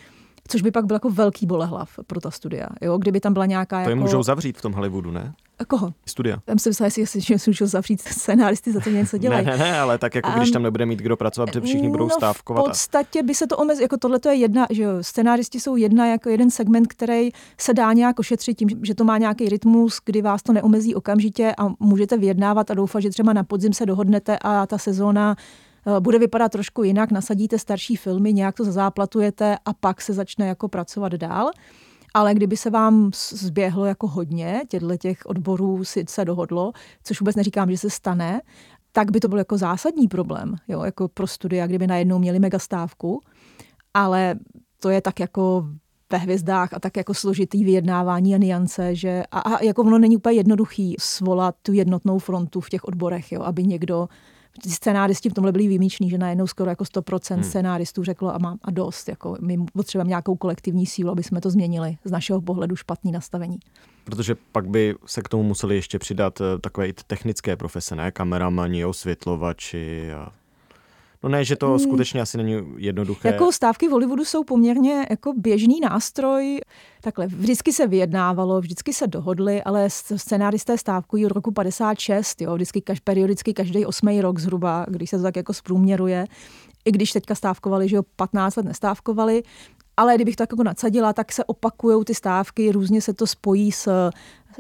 což 0.48 0.62
by 0.62 0.70
pak 0.70 0.86
byl 0.86 0.94
jako 0.94 1.10
velký 1.10 1.46
bolehlav 1.46 1.90
pro 2.06 2.20
ta 2.20 2.30
studia. 2.30 2.66
Jo? 2.80 2.98
Kdyby 2.98 3.20
tam 3.20 3.32
byla 3.32 3.46
nějaká. 3.46 3.76
To 3.76 3.80
jako... 3.80 3.90
je 3.90 3.94
můžou 3.94 4.22
zavřít 4.22 4.58
v 4.58 4.62
tom 4.62 4.72
Hollywoodu, 4.72 5.10
ne? 5.10 5.34
Koho? 5.66 5.92
Studia. 6.06 6.38
Tam 6.44 6.58
jsem 6.58 6.70
myslela, 6.70 6.90
jestli 6.98 7.22
si 7.22 7.50
můžu 7.50 7.66
zavřít 7.66 8.00
scenáristy 8.00 8.72
za 8.72 8.80
to 8.80 8.90
něco 8.90 9.18
dělají. 9.18 9.46
Ne, 9.46 9.52
ne, 9.52 9.58
ne, 9.58 9.80
ale 9.80 9.98
tak 9.98 10.14
jako 10.14 10.30
když 10.30 10.50
tam 10.50 10.62
nebude 10.62 10.86
mít 10.86 10.98
kdo 10.98 11.16
pracovat, 11.16 11.46
protože 11.46 11.60
všichni 11.60 11.90
budou 11.90 12.04
no, 12.04 12.10
stávkovat. 12.10 12.64
V 12.64 12.68
podstatě 12.68 13.22
by 13.22 13.34
se 13.34 13.46
to 13.46 13.56
omezilo, 13.56 13.84
jako 13.84 13.96
tohle 13.96 14.20
je 14.28 14.34
jedna, 14.34 14.66
že 14.70 14.82
jo, 14.82 14.90
scenáristi 15.00 15.60
jsou 15.60 15.76
jedna 15.76 16.06
jako 16.06 16.28
jeden 16.28 16.50
segment, 16.50 16.86
který 16.86 17.30
se 17.60 17.74
dá 17.74 17.92
nějak 17.92 18.18
ošetřit 18.18 18.58
tím, 18.58 18.68
že 18.82 18.94
to 18.94 19.04
má 19.04 19.18
nějaký 19.18 19.48
rytmus, 19.48 20.00
kdy 20.04 20.22
vás 20.22 20.42
to 20.42 20.52
neomezí 20.52 20.94
okamžitě 20.94 21.54
a 21.58 21.68
můžete 21.80 22.16
vyjednávat 22.16 22.70
a 22.70 22.74
doufat, 22.74 23.00
že 23.00 23.10
třeba 23.10 23.32
na 23.32 23.44
podzim 23.44 23.72
se 23.72 23.86
dohodnete 23.86 24.38
a 24.38 24.66
ta 24.66 24.78
sezóna 24.78 25.36
bude 26.00 26.18
vypadat 26.18 26.52
trošku 26.52 26.82
jinak, 26.82 27.10
nasadíte 27.10 27.58
starší 27.58 27.96
filmy, 27.96 28.32
nějak 28.32 28.56
to 28.56 28.64
zazáplatujete 28.64 29.56
a 29.64 29.72
pak 29.72 30.00
se 30.00 30.12
začne 30.12 30.46
jako 30.46 30.68
pracovat 30.68 31.12
dál. 31.12 31.50
Ale 32.14 32.34
kdyby 32.34 32.56
se 32.56 32.70
vám 32.70 33.10
zběhlo 33.30 33.84
jako 33.84 34.06
hodně, 34.06 34.62
těchto 34.68 34.96
těch 34.96 35.18
odborů 35.26 35.84
si 35.84 36.04
se 36.08 36.24
dohodlo, 36.24 36.72
což 37.04 37.20
vůbec 37.20 37.36
neříkám, 37.36 37.70
že 37.70 37.78
se 37.78 37.90
stane, 37.90 38.40
tak 38.92 39.10
by 39.10 39.20
to 39.20 39.28
byl 39.28 39.38
jako 39.38 39.58
zásadní 39.58 40.08
problém, 40.08 40.56
jo, 40.68 40.82
jako 40.82 41.08
pro 41.08 41.26
studia, 41.26 41.66
kdyby 41.66 41.86
najednou 41.86 42.18
měli 42.18 42.38
megastávku. 42.38 43.20
Ale 43.94 44.34
to 44.80 44.90
je 44.90 45.00
tak 45.00 45.20
jako 45.20 45.68
ve 46.12 46.18
hvězdách 46.18 46.72
a 46.72 46.80
tak 46.80 46.96
jako 46.96 47.14
složitý 47.14 47.64
vyjednávání 47.64 48.34
a 48.34 48.38
niance, 48.38 48.94
že 48.94 49.22
a, 49.30 49.40
a 49.40 49.62
jako 49.62 49.82
ono 49.82 49.98
není 49.98 50.16
úplně 50.16 50.36
jednoduchý 50.36 50.96
svolat 50.98 51.54
tu 51.62 51.72
jednotnou 51.72 52.18
frontu 52.18 52.60
v 52.60 52.68
těch 52.68 52.84
odborech, 52.84 53.32
jo, 53.32 53.42
aby 53.42 53.64
někdo 53.64 54.08
ty 54.62 54.70
scénáristi 54.70 55.30
v 55.30 55.34
tomhle 55.34 55.52
byli 55.52 55.68
výjimečný, 55.68 56.10
že 56.10 56.18
najednou 56.18 56.46
skoro 56.46 56.70
jako 56.70 56.84
100% 56.84 57.34
hmm. 57.34 57.44
scénáristů 57.44 58.04
řeklo 58.04 58.34
a, 58.34 58.38
má, 58.38 58.56
a 58.62 58.70
dost, 58.70 59.08
jako 59.08 59.36
my 59.40 59.58
potřebujeme 59.72 60.08
nějakou 60.08 60.36
kolektivní 60.36 60.86
sílu, 60.86 61.10
aby 61.10 61.22
jsme 61.22 61.40
to 61.40 61.50
změnili. 61.50 61.96
Z 62.04 62.10
našeho 62.10 62.40
pohledu 62.40 62.76
špatný 62.76 63.12
nastavení. 63.12 63.58
Protože 64.04 64.34
pak 64.52 64.68
by 64.68 64.94
se 65.06 65.22
k 65.22 65.28
tomu 65.28 65.42
museli 65.42 65.74
ještě 65.74 65.98
přidat 65.98 66.40
eh, 66.40 66.58
takové 66.58 66.92
technické 67.06 67.56
profese, 67.56 67.96
ne? 67.96 68.10
Kameramani, 68.10 68.84
osvětlovači 68.84 70.12
a 70.12 70.32
No 71.22 71.28
ne, 71.28 71.44
že 71.44 71.56
to 71.56 71.68
hmm. 71.68 71.78
skutečně 71.78 72.20
asi 72.20 72.36
není 72.36 72.62
jednoduché. 72.76 73.28
Jako 73.28 73.52
stávky 73.52 73.88
v 73.88 73.90
Hollywoodu 73.90 74.24
jsou 74.24 74.44
poměrně 74.44 75.06
jako 75.10 75.32
běžný 75.36 75.80
nástroj. 75.80 76.60
Takhle, 77.00 77.26
vždycky 77.26 77.72
se 77.72 77.86
vyjednávalo, 77.86 78.60
vždycky 78.60 78.92
se 78.92 79.06
dohodli, 79.06 79.62
ale 79.62 79.90
scenáristé 79.90 80.78
stávkují 80.78 81.26
od 81.26 81.32
roku 81.32 81.52
56, 81.52 82.40
jo, 82.40 82.54
vždycky 82.54 82.80
kaž, 82.80 83.00
periodicky 83.00 83.54
každý 83.54 83.86
osmý 83.86 84.20
rok 84.20 84.38
zhruba, 84.38 84.86
když 84.88 85.10
se 85.10 85.16
to 85.16 85.22
tak 85.22 85.36
jako 85.36 85.54
zprůměruje. 85.54 86.26
I 86.88 86.92
když 86.92 87.12
teďka 87.12 87.34
stávkovali, 87.34 87.88
že 87.88 87.96
jo, 87.96 88.02
15 88.16 88.56
let 88.56 88.66
nestávkovali, 88.66 89.42
ale 89.96 90.14
kdybych 90.14 90.36
to 90.36 90.42
jako 90.42 90.62
nadsadila, 90.62 91.12
tak 91.12 91.32
se 91.32 91.44
opakují 91.44 92.04
ty 92.04 92.14
stávky, 92.14 92.72
různě 92.72 93.00
se 93.00 93.14
to 93.14 93.26
spojí 93.26 93.72
s 93.72 94.10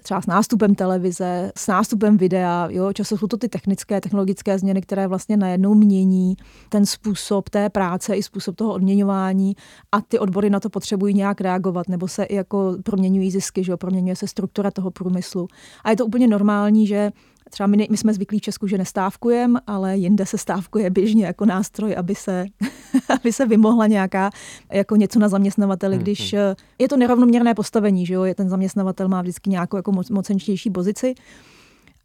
třeba 0.02 0.20
s 0.20 0.26
nástupem 0.26 0.74
televize, 0.74 1.52
s 1.56 1.66
nástupem 1.66 2.16
videa. 2.16 2.68
Jo? 2.70 2.92
Často 2.92 3.16
jsou 3.18 3.26
to 3.26 3.36
ty 3.36 3.48
technické, 3.48 4.00
technologické 4.00 4.58
změny, 4.58 4.80
které 4.80 5.06
vlastně 5.06 5.36
najednou 5.36 5.74
mění 5.74 6.36
ten 6.68 6.86
způsob 6.86 7.48
té 7.48 7.70
práce 7.70 8.16
i 8.16 8.22
způsob 8.22 8.56
toho 8.56 8.72
odměňování 8.72 9.56
a 9.92 10.00
ty 10.00 10.18
odbory 10.18 10.50
na 10.50 10.60
to 10.60 10.70
potřebují 10.70 11.14
nějak 11.14 11.40
reagovat, 11.40 11.88
nebo 11.88 12.08
se 12.08 12.24
i 12.24 12.34
jako 12.34 12.76
proměňují 12.84 13.30
zisky, 13.30 13.64
že 13.64 13.72
jo? 13.72 13.76
proměňuje 13.76 14.16
se 14.16 14.26
struktura 14.26 14.70
toho 14.70 14.90
průmyslu. 14.90 15.48
A 15.84 15.90
je 15.90 15.96
to 15.96 16.06
úplně 16.06 16.28
normální, 16.28 16.86
že 16.86 17.10
Třeba 17.50 17.66
my, 17.66 17.86
my 17.90 17.96
jsme 17.96 18.14
zvyklí 18.14 18.38
v 18.38 18.42
Česku, 18.42 18.66
že 18.66 18.78
nestávkujeme, 18.78 19.60
ale 19.66 19.96
jinde 19.96 20.26
se 20.26 20.38
stávkuje 20.38 20.90
běžně 20.90 21.26
jako 21.26 21.46
nástroj, 21.46 21.94
aby 21.96 22.14
se, 22.14 22.46
aby 23.20 23.32
se 23.32 23.46
vymohla 23.46 23.86
nějaká 23.86 24.30
jako 24.72 24.96
něco 24.96 25.18
na 25.18 25.28
zaměstnavateli, 25.28 25.96
hmm, 25.96 26.02
když 26.02 26.32
hmm. 26.32 26.54
je 26.78 26.88
to 26.88 26.96
nerovnoměrné 26.96 27.54
postavení, 27.54 28.06
že 28.06 28.14
jo, 28.14 28.24
je 28.24 28.34
ten 28.34 28.48
zaměstnavatel 28.48 29.08
má 29.08 29.22
vždycky 29.22 29.50
nějakou 29.50 29.76
jako 29.76 29.92
moc, 29.92 30.10
mocenčtější 30.10 30.70
pozici. 30.70 31.14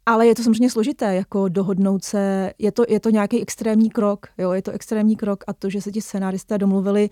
Ale 0.06 0.26
je 0.26 0.34
to 0.34 0.42
samozřejmě 0.42 0.70
složité, 0.70 1.14
jako 1.14 1.48
dohodnout 1.48 2.04
se, 2.04 2.52
je 2.58 2.72
to, 2.72 2.84
je 2.88 3.00
to 3.00 3.10
nějaký 3.10 3.42
extrémní 3.42 3.90
krok, 3.90 4.26
jo, 4.38 4.52
je 4.52 4.62
to 4.62 4.70
extrémní 4.70 5.16
krok 5.16 5.44
a 5.46 5.52
to, 5.52 5.70
že 5.70 5.80
se 5.80 5.92
ti 5.92 6.00
scenáristé 6.00 6.58
domluvili, 6.58 7.10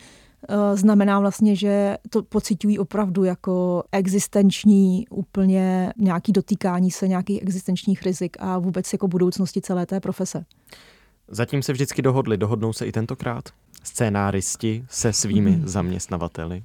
znamená 0.74 1.20
vlastně, 1.20 1.56
že 1.56 1.96
to 2.10 2.22
pocitují 2.22 2.78
opravdu 2.78 3.24
jako 3.24 3.84
existenční, 3.92 5.06
úplně 5.10 5.92
nějaký 5.96 6.32
dotýkání 6.32 6.90
se 6.90 7.08
nějakých 7.08 7.42
existenčních 7.42 8.02
rizik 8.02 8.36
a 8.40 8.58
vůbec 8.58 8.92
jako 8.92 9.08
budoucnosti 9.08 9.60
celé 9.60 9.86
té 9.86 10.00
profese. 10.00 10.44
Zatím 11.28 11.62
se 11.62 11.72
vždycky 11.72 12.02
dohodli, 12.02 12.36
dohodnou 12.36 12.72
se 12.72 12.86
i 12.86 12.92
tentokrát? 12.92 13.48
Scénáristi 13.82 14.84
se 14.90 15.12
svými 15.12 15.50
mm. 15.50 15.68
zaměstnavateli, 15.68 16.62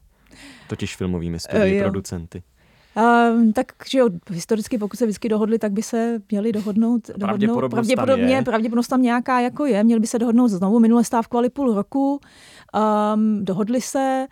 totiž 0.69 0.95
filmovými 0.95 1.39
studii, 1.39 1.75
uh, 1.75 1.81
producenty. 1.81 2.43
Um, 2.97 3.53
tak, 3.53 3.65
že 3.89 3.99
jo, 3.99 4.09
historicky, 4.31 4.77
pokud 4.77 4.97
se 4.97 5.05
vždycky 5.05 5.29
dohodli, 5.29 5.59
tak 5.59 5.71
by 5.71 5.81
se 5.83 6.21
měli 6.31 6.51
dohodnout. 6.51 7.09
dohodnout 7.17 7.69
pravděpodobně, 7.69 8.35
tam 8.35 8.43
pravděpodobnost 8.43 8.87
tam 8.87 9.01
nějaká 9.01 9.39
jako 9.39 9.65
je. 9.65 9.83
Měli 9.83 9.99
by 9.99 10.07
se 10.07 10.19
dohodnout 10.19 10.47
znovu. 10.47 10.79
Minule 10.79 11.03
stávkovali 11.03 11.49
půl 11.49 11.73
roku. 11.73 12.19
Um, 13.13 13.45
dohodli 13.45 13.81
se. 13.81 14.27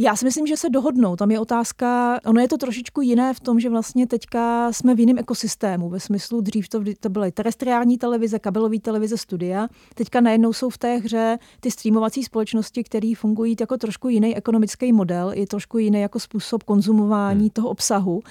Já 0.00 0.16
si 0.16 0.24
myslím, 0.24 0.46
že 0.46 0.56
se 0.56 0.70
dohodnou. 0.70 1.16
Tam 1.16 1.30
je 1.30 1.40
otázka, 1.40 2.18
ono 2.26 2.40
je 2.40 2.48
to 2.48 2.56
trošičku 2.56 3.00
jiné 3.00 3.34
v 3.34 3.40
tom, 3.40 3.60
že 3.60 3.70
vlastně 3.70 4.06
teďka 4.06 4.72
jsme 4.72 4.94
v 4.94 5.00
jiném 5.00 5.18
ekosystému. 5.18 5.88
Ve 5.88 6.00
smyslu 6.00 6.40
dřív 6.40 6.68
to, 6.68 6.82
to 7.00 7.08
byly 7.08 7.32
terestriální 7.32 7.98
televize, 7.98 8.38
kabelové 8.38 8.78
televize, 8.78 9.16
studia. 9.16 9.68
Teďka 9.94 10.20
najednou 10.20 10.52
jsou 10.52 10.70
v 10.70 10.78
té 10.78 10.96
hře 10.96 11.38
ty 11.60 11.70
streamovací 11.70 12.24
společnosti, 12.24 12.84
které 12.84 13.12
fungují 13.16 13.56
jako 13.60 13.76
trošku 13.76 14.08
jiný 14.08 14.36
ekonomický 14.36 14.92
model, 14.92 15.32
je 15.32 15.46
trošku 15.46 15.78
jiný 15.78 16.00
jako 16.00 16.20
způsob 16.20 16.62
konzumování 16.62 17.40
hmm. 17.40 17.50
toho 17.50 17.68
obsahu. 17.68 18.14
Uh, 18.14 18.22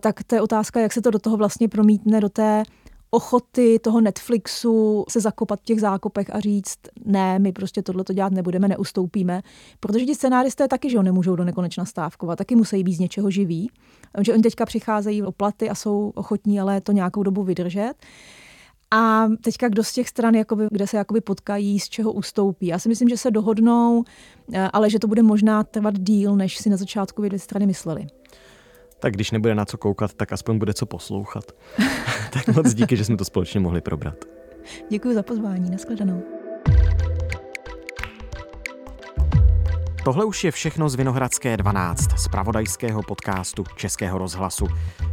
tak 0.00 0.24
to 0.24 0.34
je 0.34 0.40
otázka, 0.40 0.80
jak 0.80 0.92
se 0.92 1.02
to 1.02 1.10
do 1.10 1.18
toho 1.18 1.36
vlastně 1.36 1.68
promítne 1.68 2.20
do 2.20 2.28
té 2.28 2.62
ochoty 3.10 3.78
toho 3.78 4.00
Netflixu 4.00 5.04
se 5.08 5.20
zakopat 5.20 5.60
v 5.60 5.64
těch 5.64 5.80
zákopech 5.80 6.34
a 6.34 6.40
říct, 6.40 6.78
ne, 7.04 7.38
my 7.38 7.52
prostě 7.52 7.82
tohle 7.82 8.04
to 8.04 8.12
dělat 8.12 8.32
nebudeme, 8.32 8.68
neustoupíme. 8.68 9.42
Protože 9.80 10.06
ti 10.06 10.14
scenáristé 10.14 10.68
taky, 10.68 10.90
že 10.90 10.96
ho 10.96 11.02
nemůžou 11.02 11.36
do 11.36 11.44
nekonečna 11.44 11.84
stávkovat, 11.84 12.38
taky 12.38 12.54
musí 12.54 12.84
být 12.84 12.94
z 12.94 12.98
něčeho 12.98 13.30
živí. 13.30 13.70
Že 14.20 14.32
oni 14.32 14.42
teďka 14.42 14.66
přicházejí 14.66 15.22
o 15.22 15.32
platy 15.32 15.70
a 15.70 15.74
jsou 15.74 16.12
ochotní 16.14 16.60
ale 16.60 16.80
to 16.80 16.92
nějakou 16.92 17.22
dobu 17.22 17.42
vydržet. 17.42 17.94
A 18.90 19.28
teďka 19.42 19.68
kdo 19.68 19.84
z 19.84 19.92
těch 19.92 20.08
stran, 20.08 20.34
jakoby, 20.34 20.68
kde 20.70 20.86
se 20.86 20.96
jakoby 20.96 21.20
potkají, 21.20 21.80
z 21.80 21.88
čeho 21.88 22.12
ustoupí. 22.12 22.66
Já 22.66 22.78
si 22.78 22.88
myslím, 22.88 23.08
že 23.08 23.16
se 23.16 23.30
dohodnou, 23.30 24.04
eh, 24.52 24.68
ale 24.72 24.90
že 24.90 24.98
to 24.98 25.06
bude 25.06 25.22
možná 25.22 25.64
trvat 25.64 25.98
díl, 25.98 26.36
než 26.36 26.58
si 26.58 26.70
na 26.70 26.76
začátku 26.76 27.22
dvě 27.22 27.38
strany 27.38 27.66
mysleli. 27.66 28.06
Tak 29.00 29.14
když 29.14 29.30
nebude 29.30 29.54
na 29.54 29.64
co 29.64 29.78
koukat, 29.78 30.14
tak 30.14 30.32
aspoň 30.32 30.58
bude 30.58 30.74
co 30.74 30.86
poslouchat. 30.86 31.44
tak 32.32 32.56
moc 32.56 32.74
díky, 32.74 32.96
že 32.96 33.04
jsme 33.04 33.16
to 33.16 33.24
společně 33.24 33.60
mohli 33.60 33.80
probrat. 33.80 34.24
Děkuji 34.90 35.14
za 35.14 35.22
pozvání, 35.22 35.70
nashledanou. 35.70 36.22
Tohle 40.04 40.24
už 40.24 40.44
je 40.44 40.50
všechno 40.50 40.88
z 40.88 40.94
Vinohradské 40.94 41.56
12, 41.56 42.18
z 42.18 42.28
pravodajského 42.28 43.02
podcastu 43.02 43.64
Českého 43.76 44.18
rozhlasu. 44.18 44.66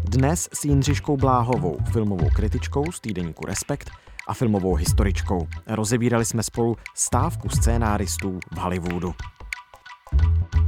Dnes 0.04 0.50
s 0.54 0.66
Jindřiškou 0.66 1.18
Bláhovou, 1.18 1.78
filmovou 1.92 2.30
kritičkou 2.36 2.92
z 2.92 3.00
týdeníku 3.00 3.46
Respekt 3.46 3.90
a 4.28 4.34
filmovou 4.34 4.76
historičkou. 4.76 5.48
Rozebírali 5.68 6.26
jsme 6.26 6.44
spolu 6.44 6.76
stávku 6.96 7.50
scénáristů 7.50 8.40
v 8.52 8.58
Hollywoodu. 8.58 9.14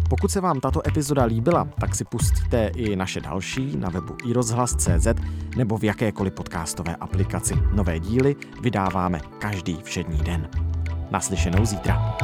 Pokud 0.09 0.31
se 0.31 0.41
vám 0.41 0.59
tato 0.59 0.87
epizoda 0.87 1.23
líbila, 1.23 1.67
tak 1.79 1.95
si 1.95 2.05
pustíte 2.05 2.71
i 2.75 2.95
naše 2.95 3.21
další 3.21 3.77
na 3.77 3.89
webu 3.89 4.15
iRozhlas.cz 4.25 5.07
nebo 5.57 5.77
v 5.77 5.83
jakékoliv 5.83 6.33
podcastové 6.33 6.95
aplikaci. 6.95 7.53
Nové 7.73 7.99
díly 7.99 8.35
vydáváme 8.61 9.19
každý 9.39 9.77
všední 9.83 10.17
den. 10.17 10.49
Naslyšenou 11.11 11.65
zítra. 11.65 12.17